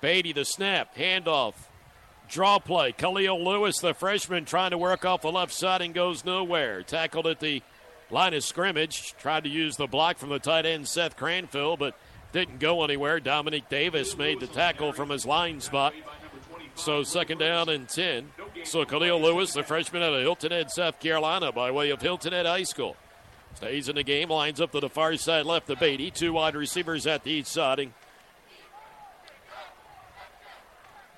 Beatty 0.00 0.32
the 0.32 0.44
snap, 0.44 0.96
handoff, 0.96 1.54
draw 2.28 2.58
play. 2.58 2.92
Khalil 2.92 3.42
Lewis, 3.42 3.78
the 3.78 3.94
freshman, 3.94 4.44
trying 4.44 4.72
to 4.72 4.78
work 4.78 5.04
off 5.04 5.22
the 5.22 5.32
left 5.32 5.52
side 5.52 5.80
and 5.80 5.94
goes 5.94 6.24
nowhere. 6.24 6.82
Tackled 6.82 7.26
at 7.26 7.40
the 7.40 7.62
line 8.10 8.34
of 8.34 8.42
scrimmage. 8.42 9.14
Tried 9.18 9.44
to 9.44 9.50
use 9.50 9.76
the 9.76 9.86
block 9.86 10.18
from 10.18 10.30
the 10.30 10.38
tight 10.38 10.66
end 10.66 10.88
Seth 10.88 11.16
Cranfield, 11.16 11.78
but 11.78 11.96
didn't 12.32 12.58
go 12.58 12.82
anywhere. 12.82 13.20
Dominic 13.20 13.68
Davis 13.68 14.16
made 14.16 14.40
the 14.40 14.46
tackle 14.46 14.92
from 14.92 15.10
his 15.10 15.26
line 15.26 15.60
spot. 15.60 15.94
So 16.80 17.02
second 17.02 17.38
down 17.38 17.68
and 17.68 17.86
10. 17.86 18.30
So 18.64 18.86
Khalil 18.86 19.20
Lewis, 19.20 19.52
the 19.52 19.62
freshman 19.62 20.02
out 20.02 20.14
of 20.14 20.22
Hilton 20.22 20.50
Head, 20.50 20.70
South 20.70 20.98
Carolina, 20.98 21.52
by 21.52 21.70
way 21.70 21.90
of 21.90 22.00
Hilton 22.00 22.32
Head 22.32 22.46
High 22.46 22.62
School. 22.62 22.96
Stays 23.54 23.90
in 23.90 23.96
the 23.96 24.02
game, 24.02 24.30
lines 24.30 24.62
up 24.62 24.72
to 24.72 24.80
the 24.80 24.88
far 24.88 25.14
side 25.16 25.44
left 25.44 25.68
of 25.68 25.78
Beatty. 25.78 26.10
Two 26.10 26.32
wide 26.32 26.54
receivers 26.54 27.06
at 27.06 27.22
the 27.22 27.32
east 27.32 27.52
side. 27.52 27.90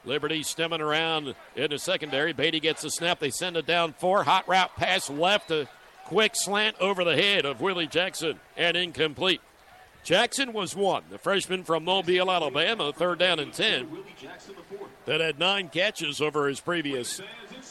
Liberty 0.05 0.43
stemming 0.43 0.81
around 0.81 1.33
in 1.55 1.71
the 1.71 1.79
secondary. 1.79 2.33
Beatty 2.33 2.59
gets 2.59 2.83
the 2.83 2.91
snap. 2.91 3.21
They 3.21 3.31
send 3.31 3.57
it 3.57 3.65
down 3.65 3.93
four. 3.93 4.25
Hot 4.25 4.49
route 4.49 4.75
pass 4.75 5.09
left. 5.09 5.53
A 5.53 5.69
quick 6.07 6.33
slant 6.35 6.75
over 6.81 7.05
the 7.05 7.15
head 7.15 7.45
of 7.45 7.61
Willie 7.61 7.87
Jackson 7.87 8.41
and 8.57 8.77
incomplete. 8.77 9.41
Jackson 10.05 10.53
was 10.53 10.75
one, 10.75 11.05
the 11.11 11.19
freshman 11.19 11.63
from 11.63 11.85
Mobile, 11.85 12.29
Alabama, 12.29 12.93
third 12.93 13.21
down 13.21 13.39
and 13.39 13.53
10, 13.53 13.89
that 15.07 15.21
had 15.21 15.39
nine 15.39 15.69
catches 15.69 16.21
over 16.21 16.49
his 16.49 16.61
previous 16.61 17.21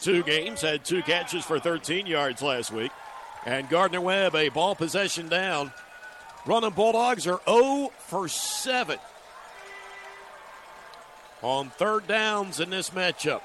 two 0.01 0.23
games, 0.23 0.61
had 0.61 0.83
two 0.83 1.01
catches 1.01 1.45
for 1.45 1.59
13 1.59 2.07
yards 2.07 2.41
last 2.41 2.71
week. 2.71 2.91
And 3.45 3.69
Gardner 3.69 4.01
Webb, 4.01 4.35
a 4.35 4.49
ball 4.49 4.75
possession 4.75 5.27
down. 5.29 5.71
Running 6.45 6.71
Bulldogs 6.71 7.27
are 7.27 7.39
0 7.47 7.91
for 7.99 8.27
7 8.27 8.97
on 11.41 11.69
third 11.71 12.07
downs 12.07 12.59
in 12.59 12.69
this 12.69 12.91
matchup. 12.91 13.41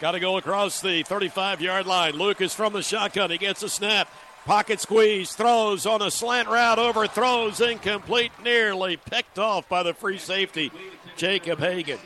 Got 0.00 0.12
to 0.12 0.20
go 0.20 0.38
across 0.38 0.80
the 0.80 1.02
35 1.02 1.60
yard 1.60 1.86
line. 1.86 2.14
Lucas 2.14 2.54
from 2.54 2.72
the 2.72 2.82
shotgun. 2.82 3.30
He 3.30 3.38
gets 3.38 3.62
a 3.62 3.68
snap. 3.68 4.08
Pocket 4.50 4.80
squeeze. 4.80 5.32
Throws 5.32 5.86
on 5.86 6.02
a 6.02 6.10
slant 6.10 6.48
route. 6.48 6.80
Overthrows. 6.80 7.60
Incomplete. 7.60 8.32
Nearly 8.42 8.96
picked 8.96 9.38
off 9.38 9.68
by 9.68 9.84
the 9.84 9.94
free 9.94 10.18
safety, 10.18 10.72
Jacob 11.14 11.60
Hagan. 11.60 12.00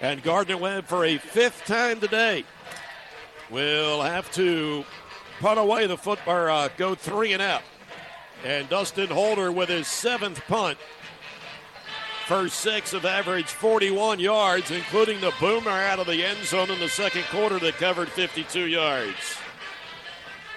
And 0.00 0.22
Gardner 0.22 0.58
Webb 0.58 0.84
for 0.84 1.06
a 1.06 1.16
fifth 1.16 1.64
time 1.64 1.98
today 1.98 2.44
will 3.48 4.02
have 4.02 4.30
to 4.32 4.84
put 5.40 5.56
away 5.56 5.86
the 5.86 5.96
football, 5.96 6.48
uh, 6.48 6.68
go 6.76 6.94
three 6.94 7.32
and 7.32 7.40
out. 7.40 7.62
And 8.44 8.68
Dustin 8.68 9.08
Holder 9.08 9.50
with 9.50 9.70
his 9.70 9.88
seventh 9.88 10.42
punt. 10.46 10.76
First 12.26 12.60
six 12.60 12.92
of 12.92 13.06
average 13.06 13.46
41 13.46 14.20
yards, 14.20 14.70
including 14.70 15.22
the 15.22 15.32
boomer 15.40 15.70
out 15.70 16.00
of 16.00 16.06
the 16.06 16.22
end 16.22 16.44
zone 16.44 16.70
in 16.70 16.80
the 16.80 16.90
second 16.90 17.24
quarter 17.30 17.58
that 17.60 17.76
covered 17.76 18.10
52 18.10 18.66
yards. 18.66 19.38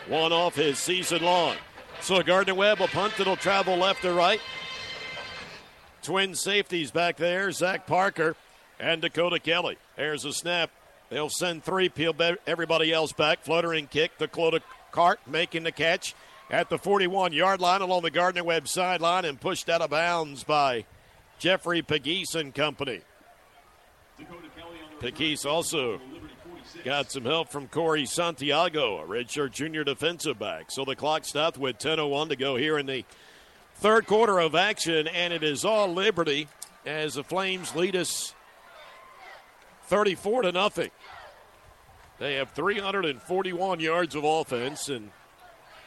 One 0.08 0.32
off 0.32 0.56
his 0.56 0.78
season 0.78 1.24
long. 1.24 1.56
So 2.02 2.22
Gardner 2.22 2.56
Webb, 2.56 2.82
a 2.82 2.88
punt 2.88 3.14
that'll 3.18 3.36
travel 3.36 3.78
left 3.78 4.04
to 4.04 4.14
right. 4.14 4.40
Twin 6.04 6.36
safeties 6.36 6.92
back 6.92 7.18
there, 7.18 7.52
Zach 7.52 7.88
Parker 7.88 8.36
and 8.80 9.02
Dakota 9.02 9.40
Kelly. 9.40 9.78
There's 9.96 10.26
a 10.26 10.34
snap. 10.34 10.70
They'll 11.10 11.30
send 11.30 11.64
three, 11.64 11.90
peel 11.90 12.14
everybody 12.46 12.92
else 12.92 13.12
back. 13.12 13.44
Fluttering 13.44 13.88
kick. 13.88 14.18
Dakota 14.18 14.62
Cart 14.92 15.20
making 15.28 15.64
the 15.64 15.72
catch 15.72 16.14
at 16.50 16.70
the 16.70 16.78
41 16.78 17.34
yard 17.34 17.60
line 17.60 17.82
along 17.82 18.04
the 18.04 18.12
Gardner 18.12 18.44
Webb 18.44 18.68
sideline 18.68 19.26
and 19.26 19.40
pushed 19.40 19.70
out 19.70 19.82
of 19.82 19.90
bounds 19.90 20.44
by 20.44 20.86
Jeffrey 21.40 21.82
Pegues 21.82 22.36
and 22.36 22.54
company. 22.54 23.02
Pegues 25.00 25.46
also 25.46 26.00
got 26.84 27.12
some 27.12 27.26
help 27.26 27.50
from 27.50 27.68
Corey 27.68 28.06
Santiago, 28.06 29.00
a 29.00 29.08
redshirt 29.08 29.52
junior 29.52 29.84
defensive 29.84 30.40
back. 30.40 30.72
So 30.72 30.86
the 30.86 30.96
clock 30.96 31.26
stopped 31.26 31.58
with 31.58 31.78
10.01 31.78 32.30
to 32.30 32.36
go 32.36 32.56
here 32.56 32.78
in 32.78 32.86
the 32.86 33.06
third 33.76 34.08
quarter 34.08 34.40
of 34.40 34.56
action, 34.56 35.08
and 35.08 35.34
it 35.34 35.44
is 35.44 35.66
all 35.66 35.94
Liberty 35.94 36.48
as 36.86 37.16
the 37.16 37.24
Flames 37.24 37.76
lead 37.76 37.96
us 37.96 38.34
34 39.88 40.44
to 40.44 40.52
nothing. 40.52 40.92
They 42.20 42.36
have 42.36 42.52
341 42.52 43.80
yards 43.80 44.16
of 44.16 44.24
offense 44.24 44.90
and 44.90 45.12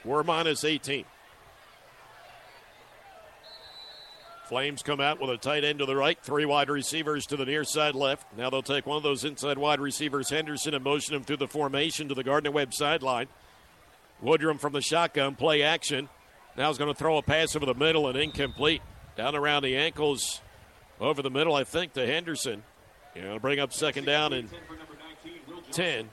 we're 0.05 0.23
minus 0.23 0.65
18. 0.65 1.05
Flames 4.49 4.83
come 4.83 4.99
out 4.99 5.21
with 5.21 5.29
a 5.29 5.37
tight 5.37 5.63
end 5.63 5.79
to 5.81 5.85
the 5.85 5.95
right, 5.95 6.19
three 6.23 6.47
wide 6.47 6.71
receivers 6.71 7.27
to 7.27 7.37
the 7.37 7.45
near 7.45 7.65
side 7.65 7.95
left. 7.95 8.27
Now 8.35 8.49
they'll 8.49 8.63
take 8.63 8.87
one 8.87 8.97
of 8.97 9.03
those 9.03 9.23
inside 9.23 9.59
wide 9.59 9.79
receivers, 9.79 10.31
Henderson, 10.31 10.73
and 10.73 10.83
motion 10.83 11.15
him 11.15 11.23
through 11.23 11.37
the 11.37 11.47
formation 11.47 12.09
to 12.09 12.15
the 12.15 12.25
Gardner 12.25 12.51
Webb 12.51 12.73
sideline. 12.73 13.29
Woodrum 14.25 14.59
from 14.59 14.73
the 14.73 14.81
shotgun, 14.81 15.35
play 15.35 15.63
action. 15.63 16.09
Now 16.57 16.69
he's 16.69 16.79
going 16.79 16.91
to 16.91 16.99
throw 16.99 17.19
a 17.19 17.23
pass 17.23 17.55
over 17.55 17.67
the 17.67 17.75
middle 17.75 18.09
and 18.09 18.17
incomplete. 18.17 18.81
Down 19.19 19.37
around 19.37 19.65
the 19.65 19.77
ankles, 19.77 20.41
over 20.99 21.21
the 21.21 21.31
middle, 21.31 21.55
I 21.55 21.65
think, 21.65 21.93
to 21.93 22.07
Henderson. 22.07 22.63
You 23.15 23.23
know, 23.25 23.39
bring 23.39 23.61
up 23.61 23.75
second 23.75 24.07
down 24.07 24.33
and 24.33 24.49
10. 25.73 26.09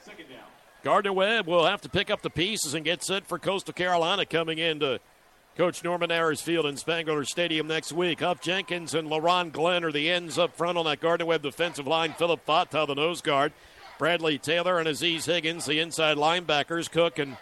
Second 0.00 0.28
down. 0.28 0.38
Gardner 0.82 1.12
Webb 1.12 1.46
will 1.46 1.66
have 1.66 1.82
to 1.82 1.90
pick 1.90 2.10
up 2.10 2.22
the 2.22 2.30
pieces 2.30 2.72
and 2.72 2.82
get 2.82 3.02
set 3.02 3.26
for 3.26 3.38
Coastal 3.38 3.74
Carolina 3.74 4.24
coming 4.24 4.56
into 4.56 5.00
Coach 5.56 5.82
Norman 5.82 6.10
Ayers 6.10 6.46
in 6.46 6.76
Spangler 6.76 7.24
Stadium 7.24 7.66
next 7.66 7.90
week. 7.90 8.20
Huff 8.20 8.42
Jenkins 8.42 8.92
and 8.92 9.08
LaRon 9.08 9.50
Glenn 9.50 9.84
are 9.84 9.92
the 9.92 10.10
ends 10.10 10.38
up 10.38 10.54
front 10.54 10.76
on 10.76 10.84
that 10.84 11.00
Gardner 11.00 11.24
Webb 11.24 11.40
defensive 11.40 11.86
line. 11.86 12.12
Philip 12.12 12.44
Fata, 12.44 12.84
the 12.86 12.94
nose 12.94 13.22
guard. 13.22 13.54
Bradley 13.98 14.36
Taylor 14.36 14.78
and 14.78 14.86
Aziz 14.86 15.24
Higgins, 15.24 15.64
the 15.64 15.80
inside 15.80 16.18
linebackers. 16.18 16.90
Cook 16.90 17.18
and 17.18 17.38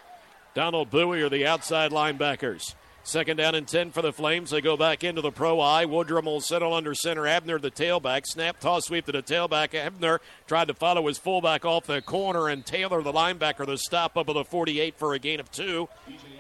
Donald 0.55 0.91
Bowie 0.91 1.23
are 1.23 1.29
the 1.29 1.45
outside 1.45 1.91
linebackers. 1.91 2.77
Second 3.07 3.37
down 3.37 3.55
and 3.55 3.69
10 3.69 3.91
for 3.91 4.01
the 4.01 4.15
Flames. 4.15 4.49
They 4.49 4.63
go 4.63 4.79
back 4.79 5.05
into 5.05 5.21
the 5.21 5.31
pro 5.31 5.61
eye. 5.61 5.85
Woodrum 5.85 6.25
will 6.25 6.41
settle 6.41 6.73
under 6.73 6.95
center. 6.95 7.27
Abner, 7.27 7.59
the 7.59 7.71
tailback. 7.71 8.25
Snap, 8.25 8.59
toss, 8.59 8.87
sweep 8.87 9.05
to 9.05 9.13
the 9.13 9.23
tailback. 9.23 9.75
Abner 9.75 10.23
tried 10.47 10.69
to 10.69 10.75
follow 10.75 11.07
his 11.07 11.19
fullback 11.19 11.67
off 11.67 11.85
the 11.85 12.01
corner, 12.01 12.49
and 12.49 12.65
Taylor, 12.65 13.03
the 13.03 13.13
linebacker, 13.13 13.67
the 13.67 13.77
stop 13.77 14.17
up 14.17 14.29
of 14.29 14.35
the 14.35 14.45
48 14.45 14.95
for 14.97 15.13
a 15.13 15.19
gain 15.19 15.39
of 15.39 15.53
two. 15.53 15.87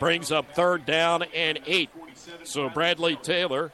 Brings 0.00 0.32
up 0.32 0.54
third 0.54 0.86
down 0.86 1.24
and 1.34 1.60
eight. 1.66 1.90
So 2.44 2.70
Bradley 2.70 3.16
Taylor, 3.16 3.70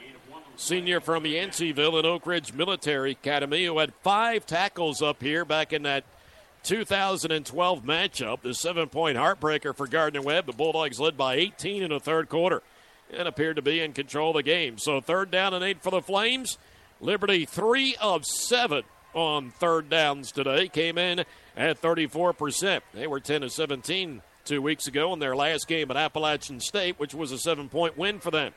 senior 0.56 1.00
from 1.00 1.22
Yanceyville 1.22 1.96
and 1.96 2.06
Oak 2.06 2.26
Ridge 2.26 2.52
Military 2.52 3.12
Academy, 3.12 3.66
who 3.66 3.78
had 3.78 3.94
five 4.02 4.46
tackles 4.46 5.00
up 5.00 5.22
here 5.22 5.44
back 5.44 5.72
in 5.72 5.84
that 5.84 6.02
2012 6.64 7.84
matchup. 7.84 8.42
The 8.42 8.52
seven 8.52 8.88
point 8.88 9.16
heartbreaker 9.16 9.76
for 9.76 9.86
Gardner 9.86 10.22
Webb. 10.22 10.46
The 10.46 10.52
Bulldogs 10.52 10.98
led 10.98 11.16
by 11.16 11.36
18 11.36 11.84
in 11.84 11.90
the 11.90 12.00
third 12.00 12.28
quarter 12.28 12.64
and 13.16 13.26
appeared 13.28 13.56
to 13.56 13.62
be 13.62 13.80
in 13.80 13.92
control 13.92 14.30
of 14.30 14.36
the 14.36 14.42
game. 14.42 14.78
So 14.78 15.00
third 15.00 15.30
down 15.30 15.54
and 15.54 15.64
eight 15.64 15.82
for 15.82 15.90
the 15.90 16.02
Flames. 16.02 16.58
Liberty 17.00 17.44
three 17.44 17.96
of 18.00 18.24
seven 18.26 18.82
on 19.14 19.50
third 19.50 19.88
downs 19.88 20.32
today. 20.32 20.68
Came 20.68 20.98
in 20.98 21.24
at 21.56 21.80
34%. 21.80 22.80
They 22.94 23.06
were 23.06 23.20
10 23.20 23.42
to 23.42 23.50
17 23.50 24.22
two 24.44 24.62
weeks 24.62 24.86
ago 24.86 25.12
in 25.12 25.18
their 25.18 25.36
last 25.36 25.68
game 25.68 25.90
at 25.90 25.96
Appalachian 25.96 26.60
State, 26.60 26.98
which 26.98 27.14
was 27.14 27.32
a 27.32 27.38
seven 27.38 27.68
point 27.68 27.96
win 27.96 28.20
for 28.20 28.30
them. 28.30 28.52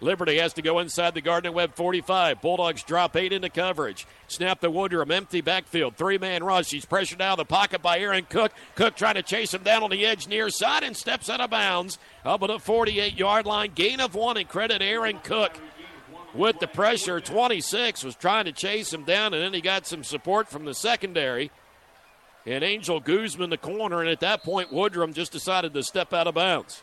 Liberty 0.00 0.38
has 0.38 0.52
to 0.54 0.62
go 0.62 0.80
inside 0.80 1.14
the 1.14 1.20
Gardner 1.20 1.52
Webb 1.52 1.74
45. 1.74 2.42
Bulldogs 2.42 2.82
drop 2.82 3.16
eight 3.16 3.32
into 3.32 3.48
coverage. 3.48 4.06
Snap 4.28 4.60
the 4.60 4.70
Woodrum, 4.70 5.10
empty 5.10 5.40
backfield. 5.40 5.96
Three 5.96 6.18
man 6.18 6.44
rush. 6.44 6.70
He's 6.70 6.84
pressured 6.84 7.22
out 7.22 7.38
of 7.38 7.48
the 7.48 7.54
pocket 7.54 7.80
by 7.80 7.98
Aaron 7.98 8.26
Cook. 8.28 8.52
Cook 8.74 8.96
trying 8.96 9.14
to 9.14 9.22
chase 9.22 9.54
him 9.54 9.62
down 9.62 9.82
on 9.82 9.90
the 9.90 10.04
edge 10.04 10.28
near 10.28 10.50
side 10.50 10.82
and 10.82 10.96
steps 10.96 11.30
out 11.30 11.40
of 11.40 11.50
bounds 11.50 11.98
up 12.24 12.42
at 12.42 12.48
the 12.48 12.58
48 12.58 13.18
yard 13.18 13.46
line. 13.46 13.72
Gain 13.74 14.00
of 14.00 14.14
one 14.14 14.36
and 14.36 14.48
credit 14.48 14.82
Aaron 14.82 15.18
Cook 15.22 15.52
with 16.34 16.58
the 16.58 16.66
pressure. 16.66 17.20
26 17.20 18.04
was 18.04 18.16
trying 18.16 18.44
to 18.46 18.52
chase 18.52 18.92
him 18.92 19.04
down, 19.04 19.32
and 19.32 19.42
then 19.42 19.54
he 19.54 19.60
got 19.60 19.86
some 19.86 20.04
support 20.04 20.48
from 20.48 20.64
the 20.64 20.74
secondary. 20.74 21.50
And 22.46 22.62
Angel 22.62 23.00
Guzman, 23.00 23.50
the 23.50 23.56
corner, 23.56 24.00
and 24.00 24.10
at 24.10 24.20
that 24.20 24.42
point, 24.42 24.70
Woodrum 24.70 25.14
just 25.14 25.32
decided 25.32 25.72
to 25.72 25.82
step 25.82 26.12
out 26.12 26.26
of 26.26 26.34
bounds. 26.34 26.82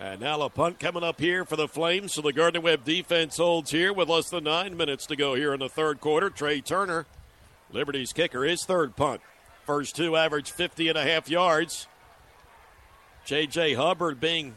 And 0.00 0.20
now 0.20 0.40
a 0.42 0.48
punt 0.48 0.78
coming 0.78 1.02
up 1.02 1.20
here 1.20 1.44
for 1.44 1.56
the 1.56 1.66
Flames. 1.66 2.14
So 2.14 2.22
the 2.22 2.32
Gardner 2.32 2.60
Webb 2.60 2.84
defense 2.84 3.36
holds 3.36 3.72
here 3.72 3.92
with 3.92 4.08
less 4.08 4.30
than 4.30 4.44
nine 4.44 4.76
minutes 4.76 5.06
to 5.06 5.16
go 5.16 5.34
here 5.34 5.52
in 5.52 5.58
the 5.58 5.68
third 5.68 6.00
quarter. 6.00 6.30
Trey 6.30 6.60
Turner, 6.60 7.06
Liberty's 7.72 8.12
kicker, 8.12 8.44
his 8.44 8.64
third 8.64 8.94
punt. 8.94 9.20
First 9.66 9.96
two 9.96 10.16
average 10.16 10.52
50 10.52 10.88
and 10.88 10.96
a 10.96 11.02
half 11.02 11.28
yards. 11.28 11.88
J.J. 13.24 13.74
Hubbard 13.74 14.20
being 14.20 14.54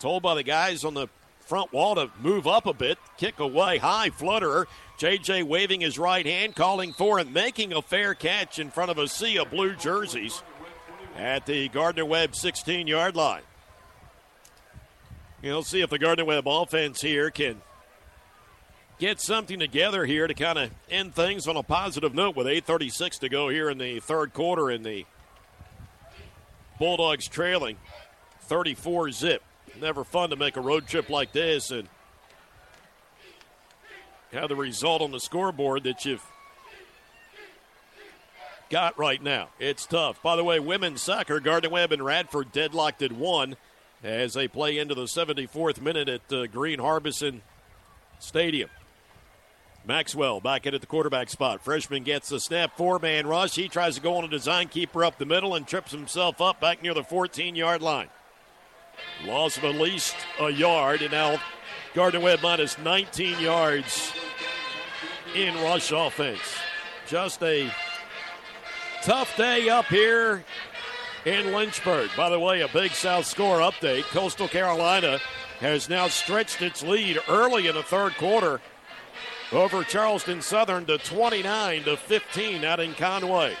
told 0.00 0.22
by 0.22 0.34
the 0.34 0.42
guys 0.42 0.84
on 0.84 0.94
the 0.94 1.08
front 1.38 1.72
wall 1.72 1.94
to 1.94 2.10
move 2.20 2.46
up 2.46 2.66
a 2.66 2.72
bit, 2.72 2.98
kick 3.16 3.38
away, 3.38 3.78
high 3.78 4.10
flutterer. 4.10 4.66
J.J. 4.98 5.44
waving 5.44 5.82
his 5.82 5.98
right 5.98 6.26
hand, 6.26 6.56
calling 6.56 6.92
for 6.92 7.18
and 7.18 7.32
making 7.32 7.72
a 7.72 7.82
fair 7.82 8.14
catch 8.14 8.58
in 8.58 8.70
front 8.70 8.90
of 8.90 8.98
a 8.98 9.06
sea 9.06 9.38
of 9.38 9.50
blue 9.50 9.76
jerseys 9.76 10.42
at 11.16 11.46
the 11.46 11.68
Gardner 11.68 12.04
Webb 12.06 12.34
16 12.34 12.86
yard 12.86 13.14
line. 13.14 13.42
You 15.40 15.50
know, 15.50 15.62
see 15.62 15.82
if 15.82 15.90
the 15.90 16.00
Gardner 16.00 16.24
Webb 16.24 16.48
offense 16.48 17.00
here 17.00 17.30
can 17.30 17.60
get 18.98 19.20
something 19.20 19.60
together 19.60 20.04
here 20.04 20.26
to 20.26 20.34
kind 20.34 20.58
of 20.58 20.70
end 20.90 21.14
things 21.14 21.46
on 21.46 21.56
a 21.56 21.62
positive 21.62 22.12
note 22.12 22.34
with 22.34 22.48
8.36 22.48 23.20
to 23.20 23.28
go 23.28 23.48
here 23.48 23.70
in 23.70 23.78
the 23.78 24.00
third 24.00 24.34
quarter 24.34 24.68
in 24.68 24.82
the 24.82 25.06
Bulldogs 26.80 27.28
trailing 27.28 27.76
34 28.42 29.12
zip. 29.12 29.42
Never 29.80 30.02
fun 30.02 30.30
to 30.30 30.36
make 30.36 30.56
a 30.56 30.60
road 30.60 30.88
trip 30.88 31.08
like 31.08 31.32
this 31.32 31.70
and 31.70 31.88
have 34.32 34.48
the 34.48 34.56
result 34.56 35.02
on 35.02 35.12
the 35.12 35.20
scoreboard 35.20 35.84
that 35.84 36.04
you've 36.04 36.24
got 38.70 38.98
right 38.98 39.22
now. 39.22 39.50
It's 39.60 39.86
tough. 39.86 40.20
By 40.20 40.34
the 40.34 40.42
way, 40.42 40.58
women's 40.58 41.00
soccer, 41.00 41.38
Gardner 41.38 41.70
Webb 41.70 41.92
and 41.92 42.04
Radford 42.04 42.50
deadlocked 42.50 43.02
at 43.02 43.12
one 43.12 43.56
as 44.02 44.34
they 44.34 44.48
play 44.48 44.78
into 44.78 44.94
the 44.94 45.04
74th 45.04 45.80
minute 45.80 46.08
at 46.08 46.32
uh, 46.32 46.46
Green 46.46 46.78
Harbison 46.78 47.42
Stadium. 48.18 48.70
Maxwell 49.86 50.40
back 50.40 50.66
in 50.66 50.74
at 50.74 50.80
the 50.80 50.86
quarterback 50.86 51.30
spot. 51.30 51.62
Freshman 51.64 52.02
gets 52.02 52.28
the 52.28 52.40
snap, 52.40 52.76
four 52.76 52.98
man 52.98 53.26
rush. 53.26 53.54
He 53.54 53.68
tries 53.68 53.94
to 53.94 54.00
go 54.02 54.16
on 54.16 54.24
a 54.24 54.28
design 54.28 54.68
keeper 54.68 55.04
up 55.04 55.18
the 55.18 55.24
middle 55.24 55.54
and 55.54 55.66
trips 55.66 55.92
himself 55.92 56.40
up 56.40 56.60
back 56.60 56.82
near 56.82 56.94
the 56.94 57.02
14 57.02 57.54
yard 57.54 57.80
line. 57.80 58.08
Loss 59.24 59.56
of 59.56 59.64
at 59.64 59.76
least 59.76 60.14
a 60.40 60.50
yard, 60.50 61.02
and 61.02 61.12
now 61.12 61.40
Gardner 61.94 62.20
Webb 62.20 62.40
minus 62.42 62.78
19 62.78 63.40
yards 63.40 64.12
in 65.34 65.54
rush 65.62 65.90
offense. 65.92 66.56
Just 67.06 67.42
a 67.42 67.72
tough 69.02 69.34
day 69.36 69.68
up 69.68 69.86
here 69.86 70.44
in 71.24 71.52
Lynchburg. 71.52 72.10
By 72.16 72.30
the 72.30 72.40
way, 72.40 72.60
a 72.60 72.68
big 72.68 72.92
South 72.92 73.26
score 73.26 73.58
update. 73.58 74.04
Coastal 74.04 74.48
Carolina 74.48 75.18
has 75.60 75.88
now 75.88 76.08
stretched 76.08 76.62
its 76.62 76.82
lead 76.82 77.18
early 77.28 77.66
in 77.66 77.74
the 77.74 77.82
third 77.82 78.16
quarter 78.16 78.60
over 79.52 79.82
Charleston 79.82 80.42
Southern 80.42 80.86
to 80.86 80.98
29 80.98 81.84
to 81.84 81.96
15 81.96 82.64
out 82.64 82.80
in 82.80 82.94
Conway. 82.94 83.56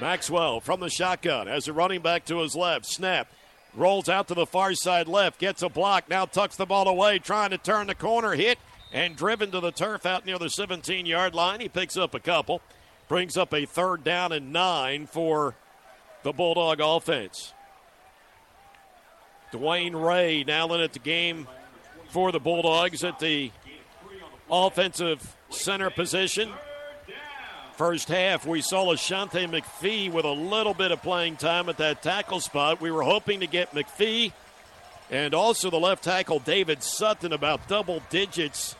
Maxwell 0.00 0.60
from 0.60 0.80
the 0.80 0.90
shotgun 0.90 1.48
as 1.48 1.68
a 1.68 1.72
running 1.72 2.00
back 2.00 2.24
to 2.26 2.40
his 2.40 2.54
left. 2.54 2.86
Snap. 2.86 3.28
Rolls 3.74 4.08
out 4.08 4.28
to 4.28 4.34
the 4.34 4.46
far 4.46 4.74
side 4.74 5.08
left. 5.08 5.40
Gets 5.40 5.62
a 5.62 5.68
block. 5.68 6.08
Now 6.08 6.26
tucks 6.26 6.56
the 6.56 6.66
ball 6.66 6.86
away. 6.86 7.18
Trying 7.18 7.50
to 7.50 7.58
turn 7.58 7.88
the 7.88 7.94
corner. 7.94 8.34
Hit 8.34 8.58
and 8.92 9.16
driven 9.16 9.50
to 9.50 9.60
the 9.60 9.72
turf 9.72 10.06
out 10.06 10.26
near 10.26 10.38
the 10.38 10.50
17 10.50 11.06
yard 11.06 11.34
line. 11.34 11.60
He 11.60 11.68
picks 11.68 11.96
up 11.96 12.14
a 12.14 12.20
couple. 12.20 12.60
Brings 13.08 13.36
up 13.36 13.52
a 13.52 13.66
third 13.66 14.04
down 14.04 14.32
and 14.32 14.52
nine 14.52 15.06
for 15.06 15.56
the 16.24 16.32
Bulldog 16.32 16.80
offense. 16.80 17.52
Dwayne 19.52 19.94
Ray 19.94 20.42
now 20.42 20.72
in 20.74 20.80
at 20.80 20.92
the 20.92 20.98
game 20.98 21.46
for 22.08 22.32
the 22.32 22.40
Bulldogs 22.40 23.04
at 23.04 23.20
the 23.20 23.52
offensive 24.50 25.36
center 25.50 25.90
position. 25.90 26.50
First 27.76 28.08
half, 28.08 28.46
we 28.46 28.62
saw 28.62 28.86
Ashante 28.92 29.48
McPhee 29.48 30.10
with 30.10 30.24
a 30.24 30.30
little 30.30 30.74
bit 30.74 30.92
of 30.92 31.02
playing 31.02 31.36
time 31.36 31.68
at 31.68 31.76
that 31.78 32.02
tackle 32.02 32.40
spot. 32.40 32.80
We 32.80 32.90
were 32.90 33.02
hoping 33.02 33.40
to 33.40 33.46
get 33.46 33.72
McPhee 33.72 34.32
and 35.10 35.34
also 35.34 35.70
the 35.70 35.78
left 35.78 36.04
tackle 36.04 36.38
David 36.38 36.82
Sutton 36.82 37.32
about 37.32 37.68
double 37.68 38.02
digits 38.10 38.76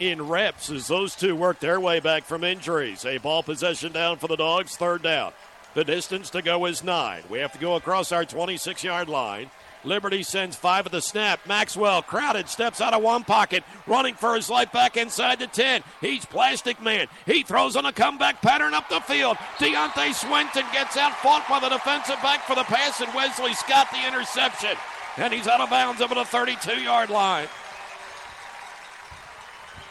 in 0.00 0.26
reps 0.26 0.70
as 0.70 0.88
those 0.88 1.14
two 1.14 1.36
work 1.36 1.60
their 1.60 1.80
way 1.80 2.00
back 2.00 2.24
from 2.24 2.44
injuries. 2.44 3.06
A 3.06 3.18
ball 3.18 3.42
possession 3.42 3.92
down 3.92 4.18
for 4.18 4.26
the 4.26 4.36
Dogs, 4.36 4.76
third 4.76 5.02
down. 5.02 5.32
The 5.74 5.84
distance 5.84 6.30
to 6.30 6.42
go 6.42 6.66
is 6.66 6.84
nine. 6.84 7.24
We 7.28 7.40
have 7.40 7.52
to 7.52 7.58
go 7.58 7.74
across 7.74 8.12
our 8.12 8.24
26 8.24 8.84
yard 8.84 9.08
line. 9.08 9.50
Liberty 9.82 10.22
sends 10.22 10.56
five 10.56 10.86
at 10.86 10.92
the 10.92 11.02
snap. 11.02 11.40
Maxwell, 11.46 12.00
crowded, 12.00 12.48
steps 12.48 12.80
out 12.80 12.94
of 12.94 13.02
one 13.02 13.22
pocket, 13.24 13.64
running 13.86 14.14
for 14.14 14.34
his 14.34 14.48
life 14.48 14.72
back 14.72 14.96
inside 14.96 15.40
the 15.40 15.46
10. 15.46 15.82
He's 16.00 16.24
Plastic 16.24 16.80
Man. 16.80 17.06
He 17.26 17.42
throws 17.42 17.76
on 17.76 17.84
a 17.84 17.92
comeback 17.92 18.40
pattern 18.40 18.72
up 18.72 18.88
the 18.88 19.00
field. 19.00 19.36
Deontay 19.58 20.14
Swinton 20.14 20.64
gets 20.72 20.96
out, 20.96 21.12
fought 21.16 21.44
by 21.50 21.60
the 21.60 21.68
defensive 21.68 22.22
back 22.22 22.46
for 22.46 22.54
the 22.54 22.64
pass, 22.64 23.00
and 23.00 23.12
Wesley 23.14 23.52
Scott 23.52 23.88
the 23.92 24.06
interception. 24.06 24.76
And 25.16 25.34
he's 25.34 25.46
out 25.46 25.60
of 25.60 25.70
bounds 25.70 26.00
over 26.00 26.14
the 26.14 26.24
32 26.24 26.80
yard 26.80 27.10
line. 27.10 27.48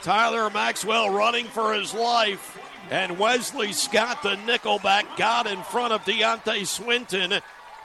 Tyler 0.01 0.49
Maxwell 0.49 1.11
running 1.11 1.45
for 1.45 1.73
his 1.73 1.93
life. 1.93 2.57
And 2.93 3.17
Wesley 3.17 3.73
Scott, 3.73 4.21
the 4.21 4.35
nickelback, 4.35 5.17
got 5.17 5.47
in 5.47 5.63
front 5.63 5.93
of 5.93 6.03
Deontay 6.03 6.67
Swinton 6.67 7.41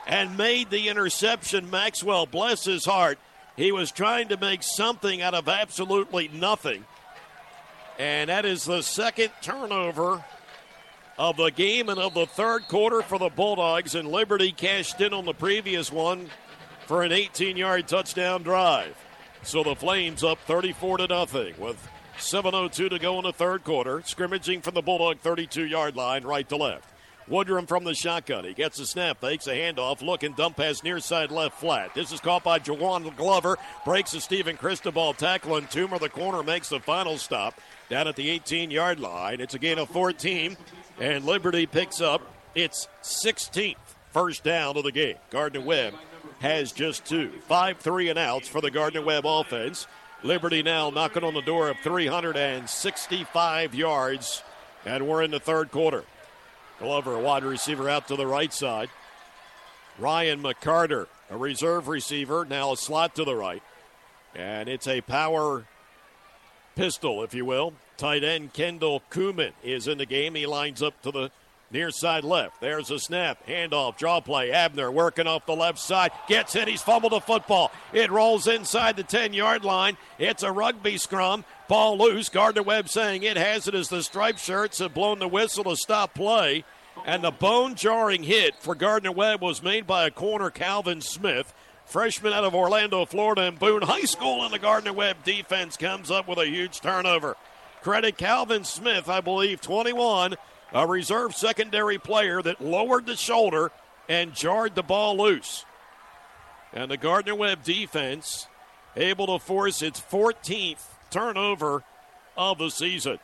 and 0.07 0.37
made 0.37 0.69
the 0.69 0.89
interception. 0.91 1.71
Maxwell, 1.71 2.27
bless 2.27 2.67
his 2.67 2.85
heart, 2.85 3.19
he 3.57 3.73
was 3.73 3.91
trying 3.91 4.29
to 4.29 4.37
make 4.37 4.63
something 4.63 5.23
out 5.23 5.33
of 5.33 5.49
absolutely 5.49 6.29
nothing. 6.29 6.85
And 7.99 8.29
that 8.29 8.45
is 8.45 8.67
the 8.67 8.83
second 8.83 9.31
turnover 9.41 10.23
of 11.17 11.39
the 11.39 11.53
game 11.53 11.89
and 11.89 11.99
of 11.99 12.13
the 12.13 12.27
third 12.27 12.69
quarter 12.69 13.01
for 13.01 13.19
the 13.19 13.31
Bulldogs. 13.31 13.95
And 13.95 14.11
Liberty 14.11 14.53
cashed 14.53 15.01
in 15.01 15.15
on 15.15 15.25
the 15.25 15.33
previous 15.33 15.91
one 15.91 16.29
for 16.87 17.03
an 17.03 17.13
18 17.13 17.57
yard 17.57 17.89
touchdown 17.89 18.43
drive. 18.43 18.95
So 19.43 19.63
the 19.63 19.75
Flames 19.75 20.23
up 20.23 20.39
34 20.41 20.99
to 20.99 21.07
nothing 21.07 21.55
with 21.59 21.79
7.02 22.19 22.91
to 22.91 22.99
go 22.99 23.19
in 23.19 23.25
the 23.25 23.33
third 23.33 23.65
quarter. 23.65 24.03
Scrimmaging 24.05 24.61
from 24.61 24.75
the 24.75 24.83
Bulldog 24.83 25.21
32 25.21 25.65
yard 25.65 25.97
line, 25.97 26.25
right 26.25 26.49
to 26.49 26.57
left. 26.57 26.93
Woodrum 27.29 27.69
from 27.69 27.85
the 27.85 27.95
shotgun. 27.95 28.45
He 28.45 28.55
gets 28.55 28.81
a 28.81 28.87
snap, 28.87 29.21
fakes 29.21 29.47
a 29.47 29.51
handoff, 29.51 30.01
looking 30.01 30.33
dump 30.33 30.57
pass 30.57 30.83
near 30.83 30.99
side 30.99 31.31
left 31.31 31.61
flat. 31.61 31.95
This 31.95 32.11
is 32.11 32.21
caught 32.21 32.43
by 32.43 32.59
Jawan 32.59 33.15
Glover. 33.17 33.59
Breaks 33.85 34.15
a 34.15 34.21
Stephen 34.21 34.57
Cristobal 34.57 35.13
tackle, 35.13 35.57
and 35.57 35.69
Toomer, 35.69 36.01
the 36.01 36.09
corner, 36.09 36.43
makes 36.43 36.71
the 36.71 36.81
final 36.81 37.19
stop 37.19 37.61
down 37.91 38.09
at 38.09 38.17
the 38.17 38.31
18 38.31 38.71
yard 38.71 38.99
line. 38.99 39.41
It's 39.41 39.55
a 39.55 39.59
gain 39.59 39.79
of 39.79 39.91
14, 39.91 40.57
and 40.99 41.25
Liberty 41.25 41.67
picks 41.67 42.01
up 42.01 42.23
its 42.55 42.89
16th 43.03 43.77
first 44.13 44.43
down 44.43 44.77
of 44.77 44.85
the 44.85 44.93
game. 44.93 45.17
Gardner 45.31 45.61
Webb 45.61 45.95
has 46.41 46.73
just 46.73 47.05
two. 47.05 47.31
5 47.47 47.79
3 47.79 48.09
and 48.09 48.19
outs 48.19 48.49
for 48.49 48.61
the 48.61 48.71
Gardner 48.71 49.03
Webb 49.03 49.27
offense. 49.27 49.87
Liberty 50.23 50.63
now 50.65 50.91
knocking 50.91 51.23
on 51.23 51.35
the 51.35 51.43
door 51.43 51.69
of 51.69 51.79
365 51.79 53.75
yards, 53.75 54.43
and 54.85 55.07
we're 55.07 55.23
in 55.23 55.31
the 55.31 55.39
third 55.39 55.71
quarter. 55.71 56.05
Glover, 56.81 57.17
wide 57.19 57.45
receiver 57.45 57.89
out 57.89 58.09
to 58.09 58.17
the 58.17 58.27
right 58.27 58.53
side. 58.53 58.91
Ryan 59.99 60.43
McCarter, 60.43 61.07
a 61.31 61.37
reserve 61.37 61.87
receiver, 61.89 62.45
now 62.45 62.73
a 62.73 62.77
slot 62.77 63.15
to 63.17 63.25
the 63.25 63.35
right. 63.35 63.63
And 64.35 64.69
it's 64.69 64.89
a 64.89 65.01
power 65.03 65.67
pistol, 66.75 67.23
if 67.23 67.33
you 67.35 67.45
will. 67.45 67.75
Tight 67.97 68.23
end 68.23 68.53
Kendall 68.53 69.03
Kuhlman 69.11 69.53
is 69.63 69.89
in 69.89 69.99
the 69.99 70.07
game. 70.07 70.35
He 70.35 70.47
lines 70.47 70.83
up 70.83 71.01
to 71.03 71.11
the 71.11 71.31
Near 71.71 71.91
side 71.91 72.25
left. 72.25 72.63
There's 72.63 72.91
a 72.91 72.99
snap. 72.99 73.47
Handoff. 73.47 73.99
Draw 73.99 74.21
play. 74.21 74.51
Abner 74.53 74.91
working 74.91 75.27
off 75.27 75.45
the 75.45 75.55
left 75.55 75.79
side. 75.79 76.13
Gets 76.27 76.57
it. 76.57 76.67
He's 76.67 76.81
fumbled 76.81 77.13
the 77.13 77.21
football. 77.21 77.71
It 77.93 78.11
rolls 78.11 78.47
inside 78.47 78.97
the 78.97 79.03
10 79.03 79.35
yard 79.35 79.65
line. 79.65 79.99
It's 80.19 80.43
a 80.43 80.51
rugby 80.51 80.97
scrum. 80.97 81.45
Ball 81.69 81.99
loose. 81.99 82.31
Gardner 82.31 82.63
Webb 82.63 82.89
saying 82.89 83.23
it 83.23 83.37
has 83.37 83.69
it 83.69 83.75
as 83.75 83.91
the 83.91 84.03
striped 84.03 84.41
shirts 84.41 84.79
have 84.79 84.95
blown 84.95 85.19
the 85.19 85.29
whistle 85.29 85.65
to 85.65 85.77
stop 85.77 86.15
play. 86.15 86.65
And 87.05 87.23
the 87.23 87.31
bone 87.31 87.75
jarring 87.75 88.23
hit 88.23 88.55
for 88.61 88.75
Gardner 88.75 89.13
Webb 89.13 89.43
was 89.43 89.63
made 89.63 89.87
by 89.87 90.07
a 90.07 90.11
corner, 90.11 90.51
Calvin 90.51 91.03
Smith. 91.03 91.53
Freshman 91.85 92.33
out 92.33 92.45
of 92.45 92.55
Orlando, 92.55 93.05
Florida, 93.07 93.43
and 93.43 93.59
Boone 93.59 93.83
High 93.83 94.03
School 94.03 94.45
in 94.45 94.53
the 94.53 94.59
Gardner 94.59 94.93
Webb 94.93 95.25
defense 95.25 95.77
comes 95.77 96.11
up 96.11 96.29
with 96.29 96.39
a 96.39 96.47
huge 96.47 96.81
turnover. 96.81 97.37
Credit 97.83 98.17
Calvin 98.17 98.65
Smith, 98.65 99.09
I 99.09 99.21
believe, 99.21 99.61
21 99.61 100.35
a 100.73 100.87
reserve 100.87 101.35
secondary 101.35 101.99
player 101.99 102.43
that 102.43 102.61
lowered 102.61 103.07
the 103.07 103.17
shoulder 103.17 103.71
and 104.09 104.35
jarred 104.35 104.75
the 104.75 104.83
ball 104.83 105.17
loose. 105.17 105.65
And 106.73 106.91
the 106.91 106.97
Gardner 106.97 107.35
Webb 107.35 107.63
defense 107.65 108.47
able 108.97 109.27
to 109.27 109.45
force 109.45 109.83
its 109.83 110.01
14th 110.01 110.85
turnover 111.11 111.85
of 112.37 112.59
the 112.59 112.71
season. 112.71 113.19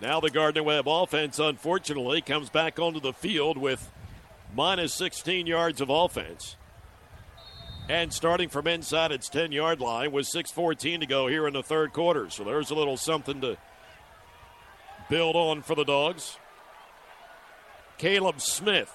Now 0.00 0.20
the 0.20 0.30
Gardner 0.30 0.62
Webb 0.62 0.88
offense, 0.88 1.38
unfortunately, 1.38 2.22
comes 2.22 2.50
back 2.50 2.78
onto 2.78 3.00
the 3.00 3.12
field 3.12 3.56
with 3.56 3.90
minus 4.54 4.94
16 4.94 5.46
yards 5.46 5.80
of 5.80 5.90
offense. 5.90 6.56
And 7.88 8.12
starting 8.12 8.48
from 8.48 8.66
inside 8.66 9.12
its 9.12 9.28
10 9.28 9.52
yard 9.52 9.80
line 9.80 10.12
with 10.12 10.26
6.14 10.26 11.00
to 11.00 11.06
go 11.06 11.26
here 11.26 11.46
in 11.46 11.54
the 11.54 11.62
third 11.62 11.92
quarter. 11.92 12.30
So 12.30 12.44
there's 12.44 12.70
a 12.70 12.74
little 12.74 12.96
something 12.96 13.40
to 13.40 13.56
build 15.12 15.36
on 15.36 15.60
for 15.60 15.74
the 15.74 15.84
Dogs. 15.84 16.38
Caleb 17.98 18.40
Smith, 18.40 18.90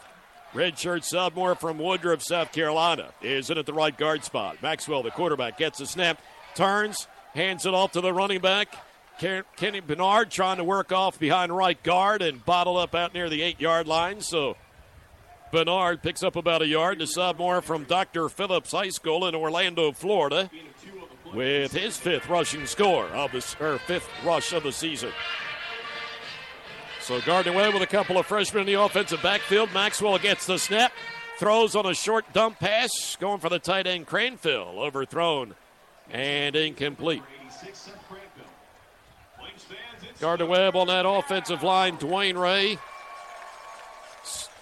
redshirt 0.51 1.03
sophomore 1.03 1.53
from 1.53 1.77
Woodruff, 1.77 2.23
South 2.23 2.51
Carolina, 2.51 3.11
is 3.21 3.51
in 3.51 3.59
at 3.59 3.67
the 3.67 3.73
right 3.73 3.95
guard 3.95 4.23
spot. 4.23 4.57
Maxwell, 4.63 5.03
the 5.03 5.11
quarterback, 5.11 5.59
gets 5.59 5.79
a 5.79 5.85
snap, 5.85 6.19
turns, 6.55 7.07
hands 7.35 7.67
it 7.67 7.75
off 7.75 7.91
to 7.91 8.01
the 8.01 8.11
running 8.11 8.41
back. 8.41 8.75
Kenny 9.19 9.79
Bernard 9.79 10.31
trying 10.31 10.57
to 10.57 10.63
work 10.63 10.91
off 10.91 11.19
behind 11.19 11.55
right 11.55 11.81
guard 11.83 12.23
and 12.23 12.43
bottled 12.43 12.77
up 12.77 12.95
out 12.95 13.13
near 13.13 13.29
the 13.29 13.43
eight 13.43 13.61
yard 13.61 13.87
line. 13.87 14.21
So 14.21 14.57
Bernard 15.51 16.01
picks 16.01 16.23
up 16.23 16.35
about 16.35 16.63
a 16.63 16.67
yard. 16.67 16.97
The 16.97 17.05
sophomore 17.05 17.61
from 17.61 17.83
Dr. 17.83 18.27
Phillips 18.27 18.71
High 18.71 18.89
School 18.89 19.27
in 19.27 19.35
Orlando, 19.35 19.91
Florida, 19.91 20.49
with 21.31 21.73
his 21.73 21.95
fifth 21.95 22.27
rushing 22.27 22.65
score 22.65 23.05
of 23.05 23.31
the 23.33 23.55
or 23.59 23.77
fifth 23.77 24.09
rush 24.25 24.51
of 24.51 24.63
the 24.63 24.71
season. 24.71 25.11
So 27.07 27.21
Gardner 27.21 27.53
Webb 27.53 27.73
with 27.73 27.83
a 27.83 27.87
couple 27.87 28.17
of 28.17 28.25
freshmen 28.25 28.59
in 28.59 28.67
the 28.67 28.73
offensive 28.73 29.23
backfield. 29.23 29.71
Maxwell 29.73 30.19
gets 30.19 30.45
the 30.45 30.59
snap, 30.59 30.91
throws 31.39 31.73
on 31.73 31.85
a 31.85 31.93
short 31.93 32.33
dump 32.33 32.59
pass, 32.59 33.15
going 33.15 33.39
for 33.39 33.47
the 33.47 33.59
tight 33.59 33.87
end 33.87 34.07
Cranfield, 34.07 34.75
overthrown 34.75 35.55
and 36.11 36.53
incomplete. 36.57 37.23
Gardner 40.19 40.47
Webb 40.47 40.75
on 40.75 40.87
that 40.87 41.05
offensive 41.07 41.63
line, 41.63 41.95
Dwayne 41.95 42.37
Ray. 42.37 42.77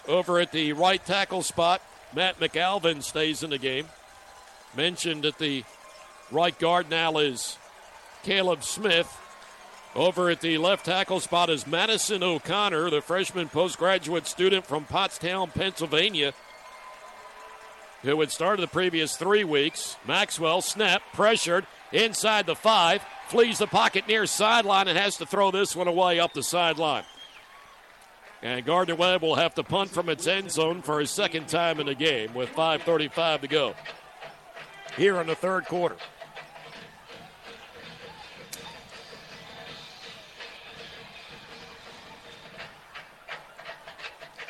Over 0.06 0.38
at 0.38 0.52
the 0.52 0.72
right 0.74 1.04
tackle 1.04 1.42
spot, 1.42 1.82
Matt 2.14 2.38
McAlvin 2.38 3.02
stays 3.02 3.42
in 3.42 3.50
the 3.50 3.58
game. 3.58 3.88
Mentioned 4.76 5.26
at 5.26 5.38
the 5.38 5.64
right 6.30 6.56
guard 6.56 6.90
now 6.90 7.18
is 7.18 7.58
Caleb 8.22 8.62
Smith. 8.62 9.12
Over 9.96 10.28
at 10.28 10.42
the 10.42 10.58
left 10.58 10.84
tackle 10.84 11.20
spot 11.20 11.48
is 11.48 11.66
Madison 11.66 12.22
O'Connor, 12.22 12.90
the 12.90 13.00
freshman 13.00 13.48
postgraduate 13.48 14.26
student 14.26 14.66
from 14.66 14.84
Pottstown, 14.84 15.54
Pennsylvania, 15.54 16.34
who 18.02 18.20
had 18.20 18.30
started 18.30 18.60
the 18.60 18.66
previous 18.66 19.16
three 19.16 19.42
weeks. 19.42 19.96
Maxwell 20.06 20.60
snap, 20.60 21.00
pressured 21.14 21.66
inside 21.92 22.44
the 22.44 22.54
five, 22.54 23.02
flees 23.28 23.56
the 23.56 23.66
pocket 23.66 24.06
near 24.06 24.26
sideline 24.26 24.86
and 24.86 24.98
has 24.98 25.16
to 25.16 25.24
throw 25.24 25.50
this 25.50 25.74
one 25.74 25.88
away 25.88 26.20
up 26.20 26.34
the 26.34 26.42
sideline. 26.42 27.04
And 28.42 28.66
Gardner 28.66 28.96
Webb 28.96 29.22
will 29.22 29.36
have 29.36 29.54
to 29.54 29.62
punt 29.62 29.88
from 29.88 30.10
its 30.10 30.26
end 30.26 30.52
zone 30.52 30.82
for 30.82 31.00
his 31.00 31.10
second 31.10 31.48
time 31.48 31.80
in 31.80 31.86
the 31.86 31.94
game 31.94 32.34
with 32.34 32.50
5.35 32.50 33.40
to 33.40 33.48
go 33.48 33.74
here 34.98 35.18
in 35.22 35.26
the 35.26 35.34
third 35.34 35.64
quarter. 35.64 35.96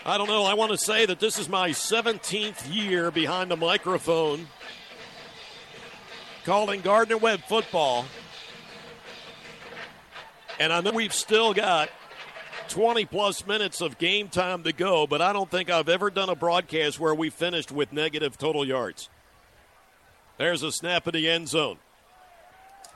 I 0.08 0.18
don't 0.18 0.28
know. 0.28 0.44
I 0.44 0.54
want 0.54 0.70
to 0.70 0.78
say 0.78 1.04
that 1.04 1.18
this 1.18 1.36
is 1.36 1.48
my 1.48 1.70
17th 1.70 2.72
year 2.72 3.10
behind 3.10 3.50
the 3.50 3.56
microphone 3.56 4.46
calling 6.44 6.80
Gardner 6.80 7.18
Webb 7.18 7.40
football. 7.48 8.04
And 10.60 10.72
I 10.72 10.80
know 10.80 10.92
we've 10.92 11.12
still 11.12 11.52
got 11.52 11.90
20 12.68 13.04
plus 13.06 13.48
minutes 13.48 13.80
of 13.80 13.98
game 13.98 14.28
time 14.28 14.62
to 14.62 14.72
go, 14.72 15.08
but 15.08 15.20
I 15.20 15.32
don't 15.32 15.50
think 15.50 15.70
I've 15.70 15.88
ever 15.88 16.08
done 16.08 16.28
a 16.28 16.36
broadcast 16.36 17.00
where 17.00 17.12
we 17.12 17.28
finished 17.28 17.72
with 17.72 17.92
negative 17.92 18.38
total 18.38 18.64
yards. 18.64 19.08
There's 20.38 20.62
a 20.62 20.70
snap 20.70 21.08
in 21.08 21.14
the 21.14 21.28
end 21.28 21.48
zone. 21.48 21.78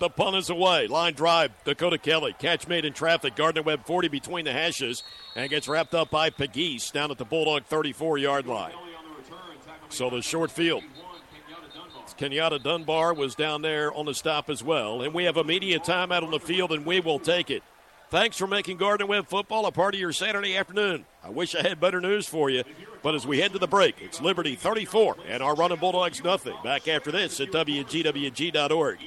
The 0.00 0.08
punt 0.08 0.34
is 0.34 0.48
away. 0.48 0.86
Line 0.86 1.12
drive. 1.12 1.52
Dakota 1.64 1.98
Kelly. 1.98 2.34
Catch 2.38 2.66
made 2.66 2.86
in 2.86 2.94
traffic. 2.94 3.36
Gardner 3.36 3.60
Webb 3.60 3.84
40 3.84 4.08
between 4.08 4.46
the 4.46 4.52
hashes 4.52 5.02
and 5.36 5.50
gets 5.50 5.68
wrapped 5.68 5.94
up 5.94 6.10
by 6.10 6.30
Pegues 6.30 6.90
down 6.90 7.10
at 7.10 7.18
the 7.18 7.26
Bulldog 7.26 7.66
34 7.66 8.16
yard 8.16 8.46
line. 8.46 8.72
So 9.90 10.08
the 10.08 10.22
short 10.22 10.50
field. 10.50 10.84
Kenyatta 12.18 12.62
Dunbar 12.62 13.14
was 13.14 13.34
down 13.34 13.60
there 13.60 13.92
on 13.92 14.06
the 14.06 14.14
stop 14.14 14.48
as 14.48 14.62
well. 14.62 15.02
And 15.02 15.12
we 15.12 15.24
have 15.24 15.36
a 15.36 15.44
media 15.44 15.78
timeout 15.78 16.22
on 16.22 16.30
the 16.30 16.40
field, 16.40 16.72
and 16.72 16.86
we 16.86 17.00
will 17.00 17.18
take 17.18 17.50
it. 17.50 17.62
Thanks 18.08 18.38
for 18.38 18.46
making 18.46 18.78
Gardner 18.78 19.06
Webb 19.06 19.28
football 19.28 19.66
a 19.66 19.72
part 19.72 19.94
of 19.94 20.00
your 20.00 20.12
Saturday 20.12 20.56
afternoon. 20.56 21.04
I 21.22 21.28
wish 21.28 21.54
I 21.54 21.62
had 21.62 21.78
better 21.78 22.00
news 22.00 22.26
for 22.26 22.50
you, 22.50 22.64
but 23.02 23.14
as 23.14 23.26
we 23.26 23.38
head 23.38 23.52
to 23.52 23.58
the 23.58 23.68
break, 23.68 23.96
it's 24.00 24.20
Liberty 24.20 24.56
34 24.56 25.16
and 25.28 25.42
our 25.42 25.54
running 25.54 25.78
Bulldogs 25.78 26.24
nothing. 26.24 26.56
Back 26.64 26.88
after 26.88 27.12
this 27.12 27.38
at 27.38 27.52
WGWG.org. 27.52 28.98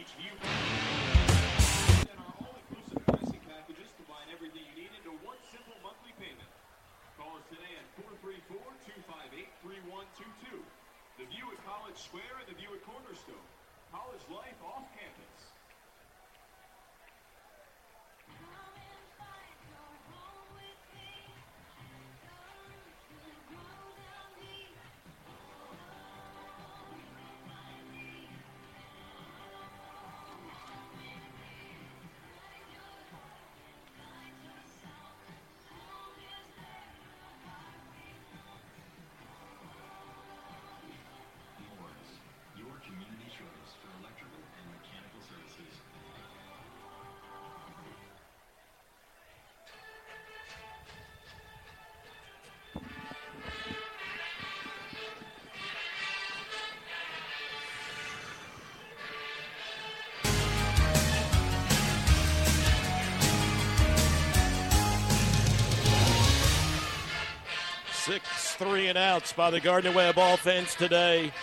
three 68.63 68.87
and 68.87 68.97
outs 68.97 69.33
by 69.33 69.49
the 69.49 69.59
Gardner 69.59 69.91
Webb 69.91 70.17
offense 70.17 70.73
today. 70.73 71.33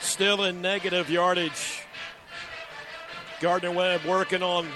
Still 0.00 0.44
in 0.44 0.60
negative 0.60 1.08
yardage. 1.08 1.80
Gardner 3.40 3.72
Webb 3.72 4.04
working 4.04 4.42
on 4.42 4.66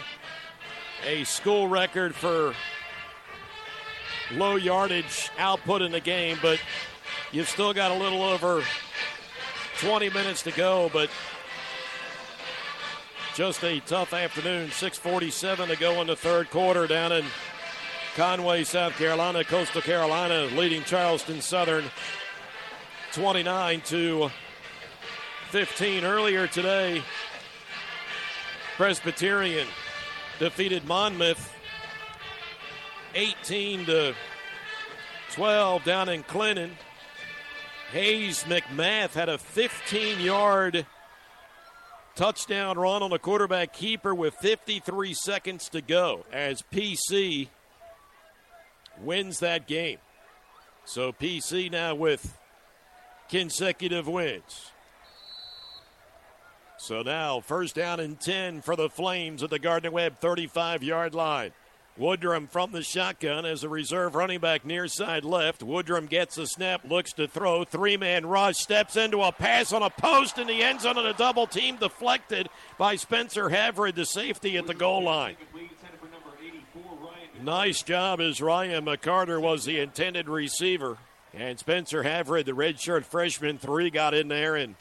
a 1.05 1.25
school 1.25 1.69
record 1.69 2.15
for 2.15 2.55
low 4.33 4.57
yardage 4.57 5.31
output 5.39 5.83
in 5.83 5.93
the 5.93 6.01
game, 6.01 6.39
but 6.41 6.59
you've 7.31 7.49
still 7.49 7.75
got 7.75 7.91
a 7.91 7.95
little 7.95 8.23
over 8.23 8.63
20 9.81 10.09
minutes 10.11 10.43
to 10.45 10.53
go, 10.53 10.91
but 10.95 11.11
just 13.35 13.63
a 13.65 13.81
tough 13.81 14.15
afternoon. 14.15 14.71
6:47 14.71 15.69
to 15.69 15.77
go 15.77 16.01
in 16.01 16.07
the 16.07 16.17
third 16.17 16.51
quarter 16.51 16.87
down 16.87 17.13
in 17.13 17.27
Conway, 18.17 18.65
South 18.65 18.95
Carolina, 18.95 19.45
Coastal 19.45 19.83
Carolina 19.83 20.45
leading 20.57 20.83
Charleston 20.85 21.43
Southern 21.43 21.85
29 23.13 23.83
to 23.83 24.31
15 25.51 26.03
earlier 26.03 26.47
today. 26.47 27.03
Presbyterian 28.79 29.69
defeated 30.39 30.87
Monmouth 30.87 31.53
18 33.15 33.85
to 33.85 34.15
12 35.33 35.85
down 35.85 36.09
in 36.09 36.23
Clinton. 36.23 36.71
Hayes 37.93 38.45
McMath 38.45 39.13
had 39.13 39.29
a 39.29 39.37
15 39.37 40.21
yard 40.21 40.87
touchdown 42.15 42.79
run 42.79 43.03
on 43.03 43.13
a 43.13 43.19
quarterback 43.19 43.75
keeper 43.75 44.15
with 44.15 44.35
53 44.37 45.13
seconds 45.13 45.69
to 45.69 45.83
go 45.83 46.25
as 46.33 46.63
PC 46.73 47.49
wins 49.01 49.41
that 49.41 49.67
game. 49.67 49.99
So 50.85 51.13
PC 51.13 51.71
now 51.71 51.95
with 51.95 52.39
consecutive 53.29 54.07
wins. 54.07 54.73
So 56.79 57.03
now, 57.03 57.41
first 57.41 57.75
down 57.75 58.01
and 58.01 58.21
10 58.21 58.61
for 58.61 58.77
the 58.77 58.89
Flames 58.89 59.43
at 59.43 59.51
the 59.51 59.59
Gardner 59.59 59.91
Webb 59.91 60.19
35 60.21 60.83
yard 60.83 61.15
line. 61.15 61.53
Woodrum 61.99 62.51
from 62.51 62.73
the 62.73 62.83
shotgun 62.83 63.47
as 63.47 63.65
a 63.65 63.71
reserve 63.71 64.15
running 64.15 64.39
back 64.39 64.67
near 64.67 64.87
side 64.87 65.25
left. 65.25 65.63
Woodrum 65.63 66.09
gets 66.09 66.37
a 66.37 66.47
snap, 66.47 66.83
looks 66.85 67.15
to 67.15 67.27
throw. 67.27 67.65
Three 67.65 67.97
man 67.97 68.27
rush, 68.27 68.57
steps 68.57 68.97
into 68.97 69.23
a 69.23 69.33
pass 69.33 69.73
on 69.73 69.83
a 69.83 69.89
post 69.89 70.39
in 70.39 70.47
the 70.47 70.63
end 70.63 70.83
zone 70.83 70.99
and 70.99 71.07
a 71.07 71.15
double 71.15 71.47
team 71.47 71.77
deflected 71.77 72.51
by 72.77 72.97
Spencer 72.97 73.49
Havred, 73.49 73.95
the 73.95 74.05
safety 74.05 74.59
at 74.59 74.67
the 74.67 74.75
goal 74.75 75.05
line. 75.05 75.37
Nice 77.43 77.83
job 77.83 78.21
as 78.21 78.41
Ryan 78.41 78.87
McCarter 78.87 79.41
was 79.41 79.65
the 79.65 79.79
intended 79.79 80.29
receiver. 80.29 80.99
And 81.35 81.59
Spencer 81.59 82.03
Havred, 82.03 82.47
the 82.47 82.53
redshirt 82.53 83.05
freshman, 83.05 83.59
three 83.59 83.91
got 83.91 84.15
in 84.15 84.29
there 84.29 84.57
and 84.57 84.75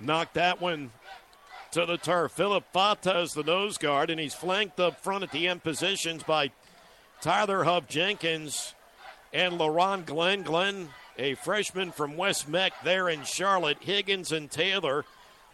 knocked 0.00 0.34
that 0.34 0.60
one 0.60 0.90
to 1.72 1.86
the 1.86 1.96
turf. 1.96 2.32
Philip 2.32 2.64
Fata 2.72 3.20
is 3.20 3.34
the 3.34 3.44
nose 3.44 3.78
guard, 3.78 4.10
and 4.10 4.18
he's 4.18 4.34
flanked 4.34 4.80
up 4.80 5.00
front 5.00 5.22
at 5.22 5.30
the 5.30 5.46
end 5.46 5.62
positions 5.62 6.24
by 6.24 6.50
Tyler 7.20 7.64
Huff 7.64 7.86
Jenkins 7.86 8.74
and 9.32 9.54
LaRon 9.54 10.04
Glenn. 10.04 10.42
Glenn, 10.42 10.88
a 11.18 11.34
freshman 11.34 11.92
from 11.92 12.16
West 12.16 12.48
Meck 12.48 12.72
there 12.82 13.08
in 13.08 13.22
Charlotte. 13.22 13.78
Higgins 13.80 14.32
and 14.32 14.50
Taylor 14.50 15.04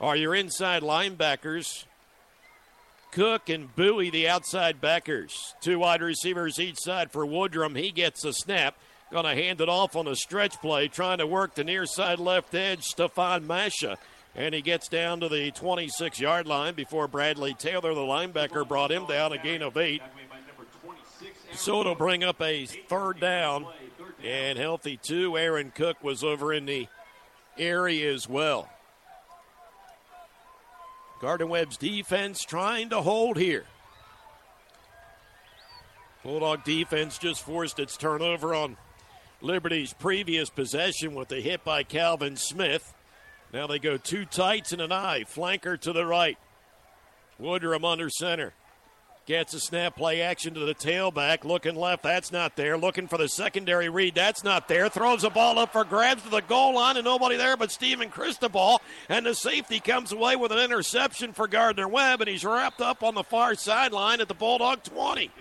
are 0.00 0.16
your 0.16 0.35
inside 0.35 0.83
linebackers. 0.83 1.85
Cook 3.11 3.49
and 3.49 3.75
Bowie, 3.75 4.11
the 4.11 4.29
outside 4.29 4.81
backers. 4.81 5.55
Two 5.61 5.79
wide 5.79 6.03
receivers 6.03 6.59
each 6.59 6.79
side 6.79 7.11
for 7.11 7.27
Woodrum. 7.27 7.77
He 7.77 7.90
gets 7.90 8.25
a 8.25 8.33
snap. 8.33 8.77
Going 9.11 9.25
to 9.25 9.40
hand 9.40 9.61
it 9.61 9.69
off 9.69 9.95
on 9.95 10.09
a 10.09 10.16
stretch 10.16 10.61
play, 10.61 10.88
trying 10.88 11.19
to 11.19 11.27
work 11.27 11.55
the 11.55 11.64
near 11.64 11.87
side 11.87 12.19
left 12.19 12.55
edge, 12.55 12.83
Stefan 12.83 13.47
Masha. 13.47 13.97
And 14.35 14.55
he 14.55 14.61
gets 14.61 14.88
down 14.88 15.21
to 15.21 15.29
the 15.29 15.51
26 15.53 16.21
yard 16.21 16.47
line 16.47 16.75
before 16.75 17.09
Bradley 17.09 17.55
Taylor, 17.55 17.95
the 17.95 18.01
linebacker, 18.01 18.66
brought 18.66 18.92
him 18.92 19.07
down 19.07 19.33
a 19.33 19.38
gain 19.38 19.62
of 19.62 19.77
eight. 19.77 20.03
So 21.53 21.81
it'll 21.81 21.95
bring 21.95 22.23
up 22.23 22.42
a 22.42 22.66
third 22.66 23.21
down 23.21 23.66
and 24.23 24.59
healthy 24.59 24.99
two. 25.01 25.38
Aaron 25.38 25.73
Cook 25.75 26.03
was 26.03 26.23
over 26.23 26.53
in 26.53 26.66
the 26.66 26.88
area 27.57 28.12
as 28.12 28.29
well. 28.29 28.69
Gardner 31.20 31.46
Webb's 31.46 31.76
defense 31.76 32.42
trying 32.42 32.90
to 32.90 33.00
hold 33.00 33.37
here. 33.37 33.64
Bulldog 36.22 36.64
defense 36.64 37.18
just 37.18 37.42
forced 37.42 37.79
its 37.79 37.96
turnover 37.96 38.55
on 38.55 38.76
Liberty's 39.40 39.92
previous 39.92 40.50
possession 40.50 41.14
with 41.14 41.31
a 41.33 41.40
hit 41.40 41.62
by 41.64 41.83
Calvin 41.85 42.37
Smith. 42.37 42.94
Now 43.52 43.66
they 43.66 43.79
go 43.79 43.96
two 43.96 44.24
tights 44.24 44.72
and 44.72 44.83
an 44.83 44.92
I. 44.92 45.22
Flanker 45.22 45.81
to 45.81 45.92
the 45.92 46.05
right. 46.05 46.37
Woodrum 47.40 47.85
under 47.85 48.11
center. 48.11 48.55
Gets 49.27 49.55
a 49.55 49.61
snap 49.61 49.97
play 49.97 50.23
action 50.23 50.55
to 50.55 50.61
the 50.61 50.75
tailback. 50.75 51.45
Looking 51.45 51.75
left, 51.75 52.05
that's 52.05 52.31
not 52.31 52.55
there. 52.55 52.79
Looking 52.79 53.09
for 53.09 53.19
the 53.19 53.29
secondary 53.29 53.89
read, 53.89 54.15
that's 54.15 54.45
not 54.45 54.69
there. 54.69 54.89
Throws 54.89 55.23
the 55.23 55.31
ball 55.31 55.59
up 55.59 55.73
for 55.73 55.83
grabs 55.83 56.23
to 56.23 56.29
the 56.29 56.43
goal 56.43 56.77
line, 56.77 56.97
and 56.97 57.05
nobody 57.05 57.37
there 57.37 57.57
but 57.57 57.73
Stephen 57.73 58.09
Cristobal. 58.09 58.81
And 59.09 59.27
the 59.27 59.35
safety 59.35 59.81
comes 59.81 60.12
away 60.12 60.37
with 60.37 60.53
an 60.53 60.61
interception 60.61 61.33
for 61.33 61.49
Gardner 61.49 61.89
Webb, 61.89 62.21
and 62.21 62.31
he's 62.31 62.45
wrapped 62.45 62.81
up 62.81 63.03
on 63.03 63.17
the 63.17 63.25
far 63.25 63.57
sideline 63.57 64.21
at 64.21 64.29
the 64.29 64.35
Bulldog 64.35 64.85
20. 64.85 65.33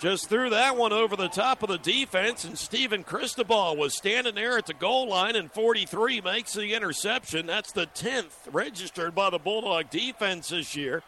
Just 0.00 0.28
threw 0.28 0.50
that 0.50 0.76
one 0.76 0.92
over 0.92 1.14
the 1.14 1.28
top 1.28 1.62
of 1.62 1.68
the 1.68 1.78
defense, 1.78 2.44
and 2.44 2.58
Stephen 2.58 3.04
Cristobal 3.04 3.76
was 3.76 3.94
standing 3.94 4.34
there 4.34 4.58
at 4.58 4.66
the 4.66 4.74
goal 4.74 5.08
line, 5.08 5.36
and 5.36 5.52
43 5.52 6.20
makes 6.20 6.52
the 6.52 6.74
interception. 6.74 7.46
That's 7.46 7.70
the 7.70 7.86
10th 7.86 8.52
registered 8.52 9.14
by 9.14 9.30
the 9.30 9.38
Bulldog 9.38 9.88
defense 9.88 10.48
this 10.48 10.74
year. 10.74 11.04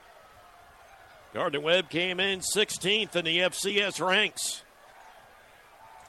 Gardner 1.34 1.60
Webb 1.60 1.90
came 1.90 2.20
in 2.20 2.40
16th 2.40 3.14
in 3.14 3.24
the 3.24 3.38
FCS 3.38 4.04
ranks 4.04 4.62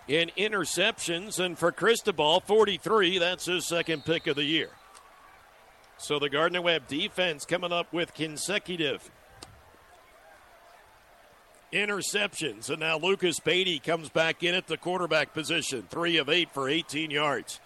in 0.07 0.31
interceptions, 0.37 1.39
and 1.39 1.57
for 1.57 1.71
Cristobal, 1.71 2.39
43, 2.39 3.19
that's 3.19 3.45
his 3.45 3.67
second 3.67 4.05
pick 4.05 4.25
of 4.25 4.35
the 4.35 4.43
year. 4.43 4.69
So 5.97 6.17
the 6.17 6.29
Gardner 6.29 6.61
Webb 6.61 6.87
defense 6.87 7.45
coming 7.45 7.71
up 7.71 7.93
with 7.93 8.13
consecutive 8.13 9.11
interceptions. 11.71 12.69
And 12.69 12.79
now 12.79 12.97
Lucas 12.97 13.39
Beatty 13.39 13.79
comes 13.79 14.09
back 14.09 14.41
in 14.41 14.55
at 14.55 14.67
the 14.67 14.77
quarterback 14.77 15.33
position. 15.33 15.85
Three 15.89 16.17
of 16.17 16.29
eight 16.29 16.51
for 16.51 16.67
18 16.67 17.11
yards. 17.11 17.59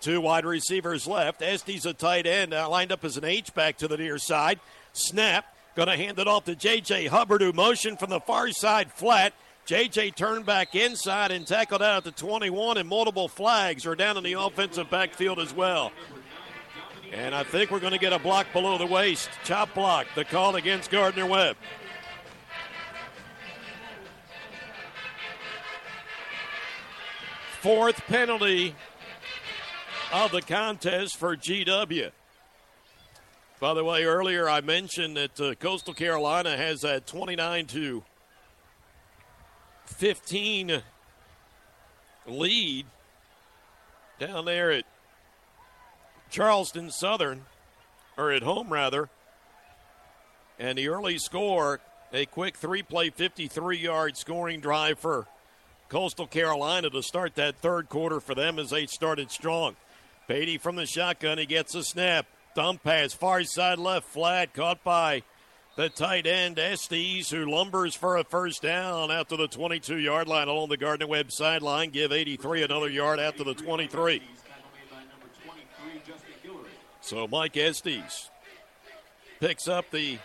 Two 0.00 0.20
wide 0.20 0.44
receivers 0.44 1.06
left. 1.06 1.42
Estes 1.42 1.84
a 1.86 1.92
tight 1.92 2.26
end, 2.26 2.52
now 2.52 2.70
lined 2.70 2.92
up 2.92 3.04
as 3.04 3.16
an 3.16 3.24
H 3.24 3.52
back 3.54 3.78
to 3.78 3.88
the 3.88 3.96
near 3.96 4.18
side. 4.18 4.60
Snap. 4.92 5.44
Going 5.80 5.96
to 5.98 6.04
hand 6.04 6.18
it 6.18 6.28
off 6.28 6.44
to 6.44 6.54
J.J. 6.54 7.06
Hubbard, 7.06 7.40
who 7.40 7.54
motioned 7.54 7.98
from 7.98 8.10
the 8.10 8.20
far 8.20 8.50
side 8.50 8.92
flat. 8.92 9.32
J.J. 9.64 10.10
turned 10.10 10.44
back 10.44 10.74
inside 10.74 11.30
and 11.30 11.46
tackled 11.46 11.80
out 11.80 11.96
at 11.96 12.04
the 12.04 12.10
21, 12.10 12.76
and 12.76 12.86
multiple 12.86 13.28
flags 13.28 13.86
are 13.86 13.94
down 13.94 14.18
in 14.18 14.22
the 14.22 14.34
offensive 14.34 14.90
backfield 14.90 15.38
as 15.38 15.54
well. 15.54 15.90
And 17.14 17.34
I 17.34 17.44
think 17.44 17.70
we're 17.70 17.80
going 17.80 17.94
to 17.94 17.98
get 17.98 18.12
a 18.12 18.18
block 18.18 18.48
below 18.52 18.76
the 18.76 18.84
waist. 18.84 19.30
Chop 19.44 19.72
block, 19.72 20.06
the 20.14 20.22
call 20.22 20.56
against 20.56 20.90
Gardner 20.90 21.24
Webb. 21.24 21.56
fourth 27.62 28.06
penalty 28.06 28.74
of 30.12 30.30
the 30.30 30.42
contest 30.42 31.16
for 31.16 31.38
GW. 31.38 32.10
By 33.60 33.74
the 33.74 33.84
way, 33.84 34.04
earlier 34.04 34.48
I 34.48 34.62
mentioned 34.62 35.18
that 35.18 35.38
uh, 35.38 35.54
Coastal 35.54 35.92
Carolina 35.92 36.56
has 36.56 36.82
a 36.82 37.00
29 37.00 37.66
to 37.66 38.02
15 39.84 40.82
lead 42.26 42.86
down 44.18 44.46
there 44.46 44.70
at 44.70 44.84
Charleston 46.30 46.90
Southern, 46.90 47.44
or 48.16 48.32
at 48.32 48.42
home 48.42 48.72
rather. 48.72 49.10
And 50.58 50.78
the 50.78 50.88
early 50.88 51.18
score, 51.18 51.80
a 52.14 52.24
quick 52.24 52.56
three 52.56 52.82
play, 52.82 53.10
53 53.10 53.76
yard 53.76 54.16
scoring 54.16 54.60
drive 54.60 54.98
for 54.98 55.26
Coastal 55.90 56.26
Carolina 56.26 56.88
to 56.88 57.02
start 57.02 57.34
that 57.34 57.56
third 57.56 57.90
quarter 57.90 58.20
for 58.20 58.34
them 58.34 58.58
as 58.58 58.70
they 58.70 58.86
started 58.86 59.30
strong. 59.30 59.76
Beatty 60.28 60.56
from 60.56 60.76
the 60.76 60.86
shotgun, 60.86 61.36
he 61.36 61.44
gets 61.44 61.74
a 61.74 61.82
snap. 61.82 62.24
Dump 62.60 62.82
pass, 62.82 63.14
far 63.14 63.42
side 63.42 63.78
left, 63.78 64.06
flat, 64.06 64.52
caught 64.52 64.84
by 64.84 65.22
the 65.76 65.88
tight 65.88 66.26
end 66.26 66.58
Estes, 66.58 67.30
who 67.30 67.46
lumbers 67.46 67.96
for 67.96 68.18
a 68.18 68.24
first 68.24 68.60
down 68.60 69.10
out 69.10 69.30
to 69.30 69.38
the 69.38 69.48
22 69.48 69.96
yard 69.96 70.28
line 70.28 70.46
along 70.46 70.68
the 70.68 70.76
Gardner 70.76 71.06
Webb 71.06 71.32
sideline. 71.32 71.88
Give 71.88 72.12
83 72.12 72.64
another 72.64 72.90
yard 72.90 73.18
after 73.18 73.44
the 73.44 73.54
23. 73.54 74.20
So 77.00 77.26
Mike 77.26 77.56
Estes 77.56 78.28
picks 79.40 79.66
up 79.66 79.90
the 79.90 80.18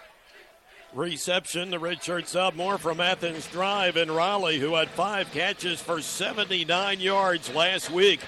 reception. 0.94 1.70
The 1.70 1.78
redshirt 1.78 2.28
sophomore 2.28 2.78
from 2.78 3.00
Athens 3.00 3.48
Drive 3.48 3.96
in 3.96 4.12
Raleigh, 4.12 4.60
who 4.60 4.76
had 4.76 4.90
five 4.90 5.32
catches 5.32 5.80
for 5.80 6.02
79 6.02 7.00
yards 7.00 7.56
last 7.56 7.90
week, 7.92 8.20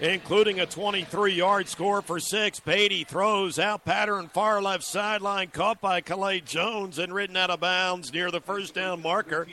including 0.00 0.60
a 0.60 0.66
23 0.66 1.34
yard 1.34 1.68
score 1.68 2.02
for 2.02 2.18
six. 2.18 2.60
Beatty 2.60 3.04
throws 3.04 3.58
out 3.58 3.84
pattern 3.84 4.28
far 4.28 4.60
left 4.62 4.84
sideline, 4.84 5.48
caught 5.48 5.80
by 5.80 6.00
Calais 6.00 6.40
Jones 6.40 6.98
and 6.98 7.14
ridden 7.14 7.36
out 7.36 7.50
of 7.50 7.60
bounds 7.60 8.12
near 8.12 8.30
the 8.30 8.40
first 8.40 8.74
down 8.74 9.02
marker. 9.02 9.46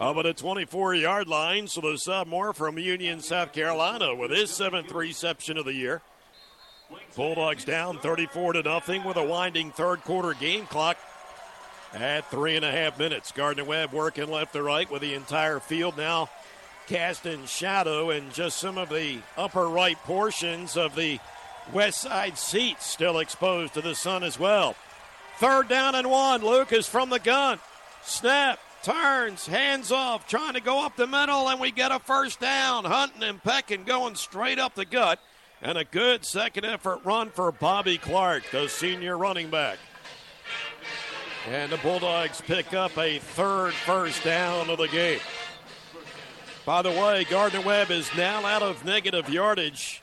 Up 0.00 0.16
a 0.16 0.32
24 0.32 0.94
yard 0.94 1.28
line, 1.28 1.68
so 1.68 1.80
the 1.80 1.96
sophomore 1.96 2.52
from 2.52 2.78
Union, 2.78 3.20
South 3.20 3.52
Carolina, 3.52 4.14
with 4.14 4.30
his 4.30 4.50
seventh 4.50 4.90
reception 4.90 5.56
of 5.56 5.64
the 5.64 5.74
year. 5.74 6.02
Bulldogs 7.14 7.64
down 7.64 7.98
34 7.98 8.54
to 8.54 8.62
nothing 8.62 9.04
with 9.04 9.16
a 9.16 9.24
winding 9.24 9.70
third 9.70 10.02
quarter 10.02 10.34
game 10.34 10.66
clock. 10.66 10.98
at 11.94 12.30
three 12.30 12.56
and 12.56 12.64
a 12.64 12.70
half 12.70 12.98
minutes. 12.98 13.32
Gardner 13.32 13.64
Webb 13.64 13.92
working 13.92 14.30
left 14.30 14.54
to 14.54 14.62
right 14.62 14.90
with 14.90 15.02
the 15.02 15.14
entire 15.14 15.60
field 15.60 15.96
now 15.96 16.30
cast 16.86 17.26
in 17.26 17.46
shadow 17.46 18.10
and 18.10 18.32
just 18.32 18.58
some 18.58 18.78
of 18.78 18.88
the 18.88 19.18
upper 19.36 19.68
right 19.68 19.98
portions 19.98 20.76
of 20.76 20.94
the 20.94 21.18
west 21.72 22.02
side 22.02 22.36
seats 22.36 22.86
still 22.86 23.18
exposed 23.18 23.74
to 23.74 23.80
the 23.80 23.94
sun 23.94 24.22
as 24.22 24.38
well. 24.38 24.74
Third 25.38 25.68
down 25.68 25.94
and 25.94 26.10
one. 26.10 26.42
Lucas 26.42 26.88
from 26.88 27.10
the 27.10 27.18
gun. 27.18 27.58
Snap. 28.02 28.58
Turns, 28.82 29.46
hands 29.46 29.92
off, 29.92 30.26
trying 30.26 30.54
to 30.54 30.60
go 30.60 30.84
up 30.84 30.96
the 30.96 31.06
middle, 31.06 31.48
and 31.48 31.60
we 31.60 31.70
get 31.70 31.92
a 31.92 32.00
first 32.00 32.40
down. 32.40 32.84
Hunting 32.84 33.22
and 33.22 33.40
pecking 33.40 33.84
going 33.84 34.16
straight 34.16 34.58
up 34.58 34.74
the 34.74 34.84
gut. 34.84 35.20
And 35.60 35.78
a 35.78 35.84
good 35.84 36.24
second 36.24 36.64
effort 36.64 36.98
run 37.04 37.30
for 37.30 37.52
Bobby 37.52 37.96
Clark, 37.96 38.50
the 38.50 38.66
senior 38.66 39.16
running 39.16 39.50
back. 39.50 39.78
And 41.48 41.70
the 41.70 41.76
Bulldogs 41.76 42.40
pick 42.40 42.74
up 42.74 42.98
a 42.98 43.20
third 43.20 43.72
first 43.72 44.24
down 44.24 44.68
of 44.68 44.78
the 44.78 44.88
game. 44.88 45.20
By 46.64 46.82
the 46.82 46.90
way, 46.90 47.24
Gardner 47.24 47.60
Webb 47.60 47.90
is 47.90 48.08
now 48.16 48.46
out 48.46 48.62
of 48.62 48.84
negative 48.84 49.28
yardage. 49.28 50.00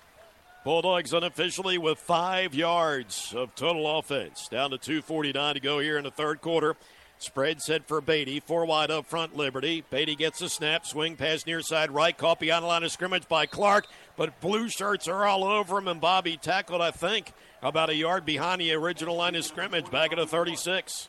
Bulldogs 0.66 1.14
unofficially 1.14 1.78
with 1.78 1.98
five 1.98 2.54
yards 2.54 3.34
of 3.34 3.56
total 3.56 3.98
offense. 3.98 4.50
Down 4.50 4.72
to 4.72 4.78
2.49 4.78 5.54
to 5.54 5.60
go 5.62 5.80
here 5.80 5.98
in 5.98 6.04
the 6.04 6.12
third 6.12 6.42
quarter. 6.42 6.76
Spread 7.18 7.62
set 7.62 7.88
for 7.88 8.02
Beatty. 8.02 8.42
Four 8.42 8.66
wide 8.66 8.92
up 8.92 9.06
front, 9.06 9.38
Liberty. 9.38 9.86
Beatty 9.90 10.18
gets 10.18 10.42
a 10.42 10.50
snap. 10.50 10.86
Swing 10.86 11.16
pass 11.16 11.46
near 11.46 11.62
side 11.62 11.92
right. 11.92 12.18
Caught 12.18 12.42
beyond 12.42 12.64
the 12.64 12.68
line 12.68 12.84
of 12.84 12.92
scrimmage 12.92 13.30
by 13.30 13.46
Clark. 13.46 13.88
But 14.18 14.42
blue 14.42 14.68
shirts 14.68 15.08
are 15.08 15.26
all 15.26 15.46
over 15.46 15.78
him, 15.78 15.88
and 15.88 16.02
Bobby 16.02 16.36
tackled, 16.36 16.82
I 16.82 16.92
think, 16.92 17.32
about 17.64 17.90
a 17.90 17.96
yard 17.96 18.26
behind 18.26 18.60
the 18.60 18.74
original 18.74 19.16
line 19.16 19.36
of 19.36 19.46
scrimmage, 19.46 19.90
back 19.90 20.12
at 20.12 20.20
a 20.20 20.28
36. 20.28 21.08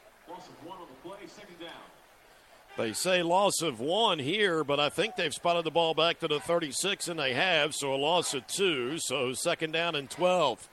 They 2.77 2.93
say 2.93 3.23
loss 3.23 3.63
of 3.63 3.81
one 3.81 4.19
here, 4.19 4.65
but 4.65 4.81
I 4.81 4.89
think 4.89 5.17
they've 5.17 5.35
spotted 5.35 5.65
the 5.65 5.71
ball 5.71 5.93
back 5.93 6.21
to 6.21 6.29
the 6.29 6.41
36, 6.41 7.09
and 7.09 7.19
they 7.19 7.35
have, 7.35 7.75
so 7.75 7.93
a 7.93 7.97
loss 7.97 8.33
of 8.33 8.47
two, 8.47 8.99
so 8.99 9.33
second 9.35 9.73
down 9.73 9.95
and 9.95 10.09
12. 10.09 10.69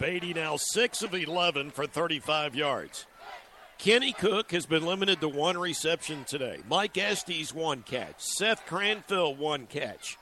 Beatty 0.00 0.34
now 0.34 0.56
6 0.56 1.02
of 1.02 1.14
11 1.14 1.70
for 1.70 1.86
35 1.86 2.56
yards. 2.56 3.06
Kenny 3.78 4.12
Cook 4.12 4.50
has 4.52 4.66
been 4.66 4.86
limited 4.86 5.20
to 5.20 5.28
one 5.28 5.58
reception 5.58 6.24
today. 6.24 6.60
Mike 6.68 6.96
Estes, 6.96 7.54
one 7.54 7.82
catch. 7.82 8.16
Seth 8.18 8.64
Cranfield, 8.66 9.38
one 9.38 9.66
catch. 9.66 10.16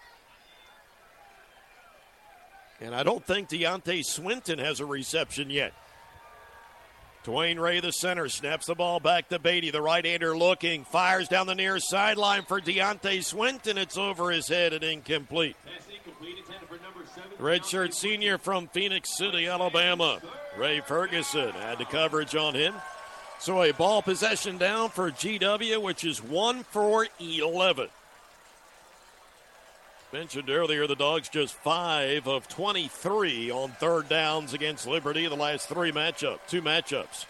And 2.80 2.94
I 2.94 3.02
don't 3.02 3.24
think 3.24 3.48
Deontay 3.48 4.04
Swinton 4.04 4.58
has 4.58 4.80
a 4.80 4.86
reception 4.86 5.48
yet. 5.50 5.72
Dwayne 7.24 7.60
Ray, 7.60 7.78
the 7.78 7.92
center, 7.92 8.28
snaps 8.28 8.66
the 8.66 8.74
ball 8.74 8.98
back 8.98 9.28
to 9.28 9.38
Beatty, 9.38 9.70
the 9.70 9.80
right 9.80 10.04
hander 10.04 10.36
looking, 10.36 10.84
fires 10.84 11.28
down 11.28 11.46
the 11.46 11.54
near 11.54 11.78
sideline 11.78 12.42
for 12.42 12.60
Deontay 12.60 13.22
Swinton. 13.22 13.78
It's 13.78 13.96
over 13.96 14.32
his 14.32 14.48
head 14.48 14.72
and 14.72 14.82
incomplete. 14.82 15.54
Redshirt 17.38 17.94
senior 17.94 18.38
from 18.38 18.66
Phenix 18.68 19.16
City, 19.16 19.46
Alabama. 19.46 20.20
Ray 20.58 20.80
Ferguson 20.80 21.52
had 21.52 21.78
the 21.78 21.84
coverage 21.84 22.34
on 22.34 22.54
him. 22.54 22.74
So 23.38 23.62
a 23.62 23.72
ball 23.72 24.02
possession 24.02 24.58
down 24.58 24.90
for 24.90 25.10
GW, 25.10 25.80
which 25.80 26.04
is 26.04 26.22
1 26.22 26.64
for 26.64 27.06
11. 27.20 27.88
Mentioned 30.12 30.50
earlier, 30.50 30.86
the 30.86 30.94
Dogs 30.94 31.30
just 31.30 31.54
5 31.54 32.28
of 32.28 32.46
23 32.46 33.50
on 33.50 33.70
third 33.70 34.10
downs 34.10 34.52
against 34.52 34.86
Liberty 34.86 35.26
the 35.26 35.34
last 35.34 35.70
three 35.70 35.90
matchups, 35.90 36.40
two 36.46 36.60
matchups. 36.60 37.24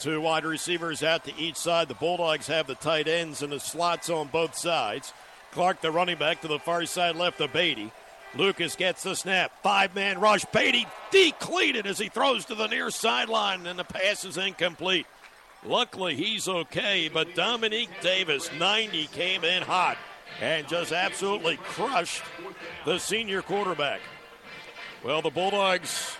Two 0.00 0.20
wide 0.20 0.44
receivers 0.44 1.04
out 1.04 1.24
to 1.24 1.36
each 1.38 1.54
side. 1.54 1.86
The 1.86 1.94
Bulldogs 1.94 2.48
have 2.48 2.66
the 2.66 2.74
tight 2.74 3.06
ends 3.06 3.40
and 3.40 3.52
the 3.52 3.60
slots 3.60 4.10
on 4.10 4.26
both 4.26 4.56
sides. 4.56 5.12
Clark, 5.52 5.80
the 5.80 5.92
running 5.92 6.18
back, 6.18 6.40
to 6.40 6.48
the 6.48 6.58
far 6.58 6.84
side 6.86 7.14
left 7.14 7.40
of 7.40 7.52
Beatty. 7.52 7.92
Lucas 8.34 8.74
gets 8.74 9.04
the 9.04 9.14
snap. 9.14 9.52
Five 9.62 9.94
man 9.94 10.18
rush. 10.18 10.44
Beatty 10.46 10.88
decleated 11.12 11.86
as 11.86 12.00
he 12.00 12.08
throws 12.08 12.46
to 12.46 12.56
the 12.56 12.66
near 12.66 12.90
sideline, 12.90 13.64
and 13.64 13.78
the 13.78 13.84
pass 13.84 14.24
is 14.24 14.36
incomplete. 14.36 15.06
Luckily, 15.64 16.16
he's 16.16 16.48
okay, 16.48 17.08
but 17.08 17.36
Dominique 17.36 17.90
Davis, 18.02 18.50
90, 18.58 19.06
came 19.06 19.44
in 19.44 19.62
hot 19.62 19.96
and 20.40 20.68
just 20.68 20.92
absolutely 20.92 21.56
crushed 21.56 22.22
the 22.84 22.98
senior 22.98 23.42
quarterback. 23.42 24.00
Well, 25.04 25.22
the 25.22 25.30
Bulldogs 25.30 26.16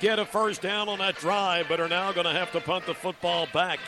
get 0.00 0.18
a 0.18 0.24
first 0.24 0.62
down 0.62 0.88
on 0.88 0.98
that 0.98 1.16
drive, 1.16 1.66
but 1.68 1.80
are 1.80 1.88
now 1.88 2.12
going 2.12 2.26
to 2.26 2.32
have 2.32 2.52
to 2.52 2.60
punt 2.60 2.86
the 2.86 2.94
football 2.94 3.46
back 3.52 3.78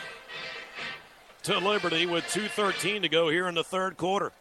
to 1.43 1.57
Liberty 1.57 2.05
with 2.05 2.23
2.13 2.25 3.01
to 3.01 3.09
go 3.09 3.29
here 3.29 3.47
in 3.47 3.55
the 3.55 3.63
third 3.63 3.97
quarter. 3.97 4.31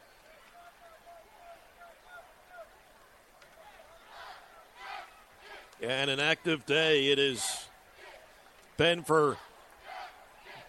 And 5.80 6.10
an 6.10 6.20
active 6.20 6.64
day 6.64 7.08
it 7.08 7.18
has 7.18 7.66
been 8.76 9.02
for 9.02 9.36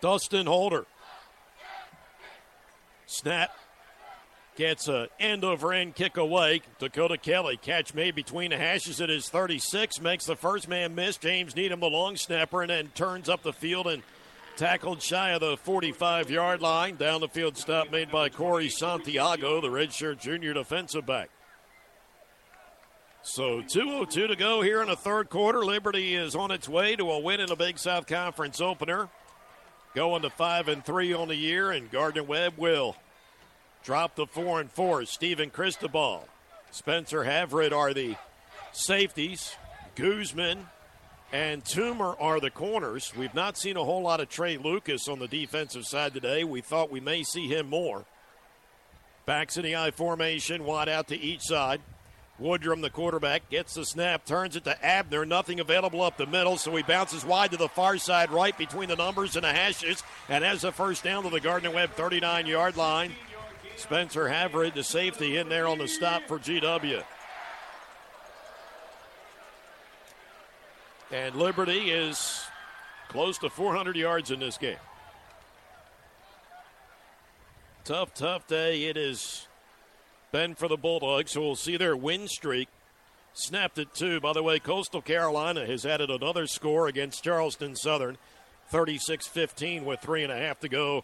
Dustin 0.02 0.48
Holder. 0.48 0.88
Snap 3.06 3.56
gets 4.56 4.88
a 4.88 5.08
end 5.20 5.44
over 5.44 5.74
end 5.74 5.96
kick 5.96 6.18
away. 6.18 6.62
Dakota 6.80 7.18
Kelly 7.18 7.58
catch 7.58 7.94
made 7.94 8.16
between 8.16 8.52
the 8.52 8.58
hashes 8.58 9.02
at 9.02 9.10
his 9.10 9.30
36 9.30 10.02
makes 10.02 10.26
the 10.26 10.36
first 10.36 10.68
man 10.68 10.96
miss. 10.96 11.18
James 11.18 11.56
Needham, 11.56 11.80
the 11.80 11.88
long 11.88 12.16
snapper, 12.16 12.62
and 12.62 12.70
then 12.70 12.88
turns 12.90 13.30
up 13.30 13.44
the 13.44 13.54
field 13.54 13.88
and 13.88 14.04
tackled 14.56 15.02
shy 15.02 15.32
of 15.32 15.42
the 15.42 15.58
45 15.58 16.30
yard 16.30 16.62
line. 16.62 16.96
Down 16.96 17.22
the 17.22 17.28
field 17.28 17.58
stop 17.58 17.92
made 17.92 18.12
by 18.12 18.30
Corey 18.30 18.70
Santiago, 18.70 19.62
the 19.62 19.70
redshirt 19.70 20.20
junior 20.20 20.54
defensive 20.54 21.06
back. 21.06 21.30
So 23.24 23.62
2.02 23.62 24.28
to 24.28 24.36
go 24.36 24.62
here 24.62 24.82
in 24.82 24.90
the 24.90 24.98
third 24.98 25.30
quarter. 25.30 25.64
Liberty 25.64 26.14
is 26.14 26.36
on 26.36 26.52
its 26.52 26.68
way 26.68 26.96
to 26.98 27.10
a 27.10 27.20
win 27.20 27.40
in 27.40 27.48
the 27.48 27.56
Big 27.56 27.80
South 27.80 28.06
Conference 28.06 28.60
opener. 28.60 29.10
Going 29.96 30.24
to 30.24 30.30
5 30.30 30.68
and 30.68 30.84
3 30.84 31.14
on 31.14 31.28
the 31.30 31.36
year, 31.36 31.72
and 31.72 31.90
Gardner 31.90 32.24
Webb 32.24 32.56
will 32.58 32.98
drop 33.84 34.16
the 34.16 34.26
4 34.26 34.62
and 34.62 34.72
4. 34.72 35.06
Stephen 35.06 35.50
Cristobal, 35.50 36.28
Spencer 36.72 37.24
Havred 37.24 37.74
are 37.74 37.94
the 37.94 38.16
safeties. 38.72 39.56
Guzman 39.96 40.68
and 41.32 41.64
Toomer 41.64 42.16
are 42.20 42.40
the 42.40 42.50
corners. 42.50 43.14
We've 43.16 43.34
not 43.34 43.58
seen 43.58 43.78
a 43.78 43.84
whole 43.84 44.02
lot 44.02 44.20
of 44.20 44.30
Trey 44.30 44.58
Lucas 44.58 45.08
on 45.08 45.20
the 45.20 45.28
defensive 45.28 45.86
side 45.86 46.14
today. 46.14 46.44
We 46.44 46.62
thought 46.62 46.92
we 46.92 47.00
may 47.00 47.24
see 47.24 47.48
him 47.48 47.70
more. 47.70 48.06
Backs 49.26 49.58
in 49.58 49.64
the 49.64 49.76
I 49.76 49.92
formation, 49.92 50.66
wide 50.66 50.90
out 50.90 51.08
to 51.08 51.20
each 51.20 51.42
side. 51.42 51.82
Woodrum, 52.42 52.82
the 52.82 52.90
quarterback, 52.90 53.50
gets 53.50 53.76
the 53.76 53.86
snap, 53.86 54.26
turns 54.26 54.56
it 54.56 54.64
to 54.66 54.86
Abner. 54.86 55.24
Nothing 55.24 55.60
available 55.60 56.02
up 56.02 56.18
the 56.18 56.26
middle, 56.26 56.58
so 56.58 56.76
he 56.76 56.84
bounces 56.84 57.24
wide 57.24 57.52
to 57.52 57.58
the 57.58 57.70
far 57.70 57.98
side 57.98 58.32
right 58.32 58.58
between 58.58 58.90
the 58.90 58.96
numbers 58.96 59.36
and 59.36 59.46
the 59.46 59.54
hashes, 59.54 60.04
and 60.30 60.44
has 60.44 60.64
the 60.64 60.72
first 60.72 61.04
down 61.04 61.24
to 61.24 61.30
the 61.30 61.40
Gardner 61.40 61.72
Webb 61.72 61.92
39 61.92 62.48
yard 62.48 62.76
line. 62.76 63.12
Spencer 63.76 64.28
Havred, 64.28 64.74
the 64.74 64.84
safety, 64.84 65.38
in 65.38 65.50
there 65.50 65.68
on 65.68 65.78
the 65.78 65.88
stop 65.88 66.24
for 66.28 66.40
GW. 66.40 67.04
And 71.12 71.36
Liberty 71.36 71.92
is 71.92 72.44
close 73.10 73.38
to 73.40 73.50
400 73.50 73.96
yards 73.96 74.32
in 74.32 74.40
this 74.40 74.58
game. 74.58 74.78
Tough, 77.84 78.14
tough 78.14 78.48
day. 78.48 78.86
It 78.86 78.98
is 78.98 79.48
been 80.32 80.56
for 80.56 80.68
the 80.68 80.78
Bulldogs, 80.78 81.34
who 81.34 81.42
will 81.42 81.56
see 81.56 81.78
their 81.78 81.96
win 81.96 82.28
streak 82.28 82.68
snapped 83.34 83.78
at 83.78 83.94
two. 83.94 84.20
By 84.20 84.34
the 84.34 84.42
way, 84.42 84.58
Coastal 84.58 85.02
Carolina 85.02 85.66
has 85.66 85.86
added 85.86 86.10
another 86.10 86.48
score 86.48 86.88
against 86.88 87.24
Charleston 87.24 87.76
Southern, 87.76 88.18
36 88.70 89.28
15 89.28 89.86
with 89.86 90.00
three 90.00 90.24
and 90.24 90.32
a 90.32 90.38
half 90.38 90.60
to 90.62 90.70
go 90.70 91.04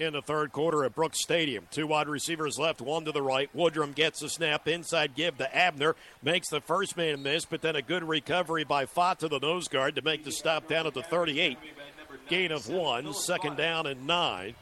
in 0.00 0.14
the 0.14 0.22
third 0.22 0.50
quarter 0.50 0.84
at 0.84 0.94
Brooks 0.94 1.20
Stadium. 1.22 1.66
Two 1.70 1.86
wide 1.86 2.08
receivers 2.08 2.58
left, 2.58 2.80
one 2.80 3.04
to 3.04 3.12
the 3.12 3.22
right. 3.22 3.50
Woodrum 3.54 3.94
gets 3.94 4.20
the 4.20 4.30
snap, 4.30 4.66
inside 4.66 5.14
give 5.14 5.36
to 5.38 5.54
Abner, 5.56 5.94
makes 6.22 6.48
the 6.48 6.62
first 6.62 6.96
man 6.96 7.22
miss, 7.22 7.44
but 7.44 7.60
then 7.60 7.76
a 7.76 7.82
good 7.82 8.02
recovery 8.02 8.64
by 8.64 8.86
Fata 8.86 9.28
the 9.28 9.38
nose 9.38 9.68
guard 9.68 9.96
to 9.96 10.02
make 10.02 10.24
the 10.24 10.32
stop 10.32 10.66
down 10.66 10.86
at 10.86 10.94
the 10.94 11.02
38. 11.02 11.58
Gain 12.28 12.50
of 12.50 12.68
one, 12.68 13.12
second 13.12 13.56
down 13.56 13.86
and 13.86 14.06
nine. 14.06 14.54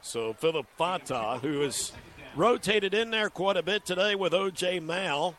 So 0.00 0.32
Philip 0.34 0.66
Fata, 0.76 1.40
who 1.42 1.60
has 1.62 1.92
rotated 2.36 2.94
in 2.94 3.10
there 3.10 3.30
quite 3.30 3.56
a 3.56 3.62
bit 3.62 3.84
today 3.84 4.14
with 4.14 4.32
O.J. 4.32 4.78
Mal. 4.80 5.34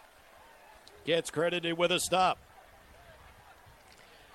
Gets 1.05 1.31
credited 1.31 1.77
with 1.77 1.91
a 1.91 1.99
stop. 1.99 2.37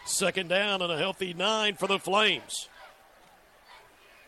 Second 0.06 0.48
down 0.48 0.80
and 0.80 0.90
a 0.90 0.98
healthy 0.98 1.34
nine 1.34 1.74
for 1.74 1.86
the 1.86 1.98
Flames. 1.98 2.68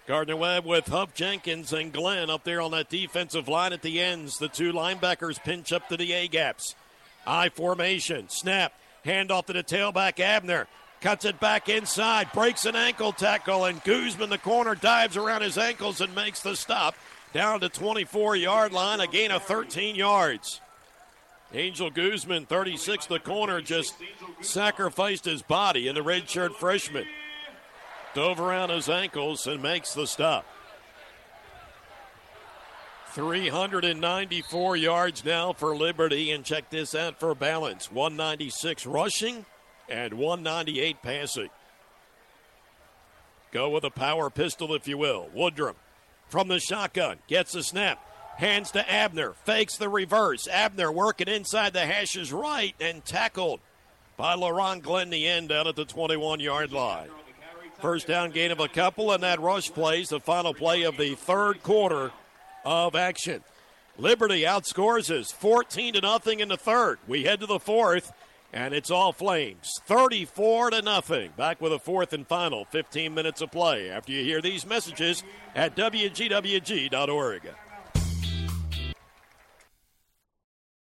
Gardner 0.06 0.36
Webb 0.36 0.64
with 0.64 0.86
Huff 0.86 1.14
Jenkins 1.14 1.72
and 1.72 1.92
Glenn 1.92 2.30
up 2.30 2.44
there 2.44 2.60
on 2.60 2.70
that 2.70 2.88
defensive 2.88 3.48
line 3.48 3.72
at 3.72 3.82
the 3.82 4.00
ends. 4.00 4.38
The 4.38 4.46
two 4.46 4.72
linebackers 4.72 5.42
pinch 5.42 5.72
up 5.72 5.88
to 5.88 5.96
the 5.96 6.12
A 6.12 6.28
gaps. 6.28 6.76
I 7.26 7.48
formation. 7.48 8.28
Snap. 8.28 8.72
Hand 9.04 9.32
off 9.32 9.46
to 9.46 9.52
the 9.52 9.64
tailback 9.64 10.20
Abner. 10.20 10.68
Cuts 11.00 11.24
it 11.24 11.40
back 11.40 11.68
inside, 11.68 12.32
breaks 12.32 12.64
an 12.64 12.74
ankle 12.74 13.12
tackle, 13.12 13.64
and 13.64 13.82
Guzman, 13.84 14.30
the 14.30 14.38
corner, 14.38 14.74
dives 14.74 15.16
around 15.16 15.42
his 15.42 15.58
ankles 15.58 16.00
and 16.00 16.14
makes 16.14 16.40
the 16.40 16.56
stop 16.56 16.94
down 17.32 17.60
to 17.60 17.68
24 17.68 18.36
yard 18.36 18.72
line, 18.72 19.00
a 19.00 19.06
gain 19.06 19.30
of 19.30 19.42
13 19.42 19.94
yards. 19.94 20.60
Angel 21.52 21.90
Guzman, 21.90 22.46
36, 22.46 23.06
the 23.06 23.18
corner, 23.18 23.60
just 23.60 23.94
sacrificed 24.40 25.26
his 25.26 25.42
body, 25.42 25.86
and 25.88 25.96
the 25.96 26.02
redshirt 26.02 26.54
freshman 26.54 27.06
dove 28.16 28.40
around 28.40 28.70
his 28.70 28.88
ankles 28.88 29.46
and 29.46 29.62
makes 29.62 29.92
the 29.92 30.06
stop. 30.06 30.46
394 33.12 34.76
yards 34.76 35.22
now 35.22 35.52
for 35.52 35.76
Liberty, 35.76 36.30
and 36.30 36.42
check 36.42 36.70
this 36.70 36.94
out 36.94 37.20
for 37.20 37.34
balance 37.34 37.92
196 37.92 38.86
rushing 38.86 39.44
and 39.86 40.14
198 40.14 41.02
passing. 41.02 41.50
Go 43.52 43.68
with 43.68 43.84
a 43.84 43.90
power 43.90 44.30
pistol, 44.30 44.74
if 44.74 44.88
you 44.88 44.96
will. 44.96 45.28
Woodrum 45.36 45.74
from 46.26 46.48
the 46.48 46.58
shotgun 46.58 47.18
gets 47.28 47.54
a 47.54 47.62
snap, 47.62 48.02
hands 48.38 48.70
to 48.70 48.90
Abner, 48.90 49.34
fakes 49.44 49.76
the 49.76 49.90
reverse. 49.90 50.48
Abner 50.48 50.90
working 50.90 51.28
inside 51.28 51.74
the 51.74 51.84
hashes 51.84 52.32
right 52.32 52.74
and 52.80 53.04
tackled 53.04 53.60
by 54.16 54.34
LaRon 54.34 54.80
Glenn, 54.80 55.10
the 55.10 55.28
end 55.28 55.50
down 55.50 55.66
at 55.66 55.76
the 55.76 55.84
21 55.84 56.40
yard 56.40 56.72
line. 56.72 57.10
First 57.80 58.06
down 58.06 58.30
gain 58.30 58.50
of 58.50 58.60
a 58.60 58.68
couple, 58.68 59.12
and 59.12 59.22
that 59.22 59.40
rush 59.40 59.70
plays 59.70 60.08
the 60.08 60.20
final 60.20 60.54
play 60.54 60.82
of 60.82 60.96
the 60.96 61.14
third 61.14 61.62
quarter 61.62 62.10
of 62.64 62.96
action. 62.96 63.42
Liberty 63.98 64.42
outscores 64.42 65.10
us 65.10 65.30
14 65.32 65.94
to 65.94 66.00
nothing 66.00 66.40
in 66.40 66.48
the 66.48 66.56
third. 66.56 66.98
We 67.06 67.24
head 67.24 67.40
to 67.40 67.46
the 67.46 67.58
fourth, 67.58 68.12
and 68.52 68.74
it's 68.74 68.90
all 68.90 69.12
flames 69.12 69.80
34 69.86 70.70
to 70.70 70.82
nothing. 70.82 71.32
Back 71.36 71.60
with 71.60 71.72
a 71.72 71.78
fourth 71.78 72.12
and 72.12 72.26
final 72.26 72.64
15 72.64 73.14
minutes 73.14 73.40
of 73.42 73.50
play 73.50 73.90
after 73.90 74.12
you 74.12 74.24
hear 74.24 74.40
these 74.40 74.66
messages 74.66 75.22
at 75.54 75.76
WGWG.org. 75.76 77.42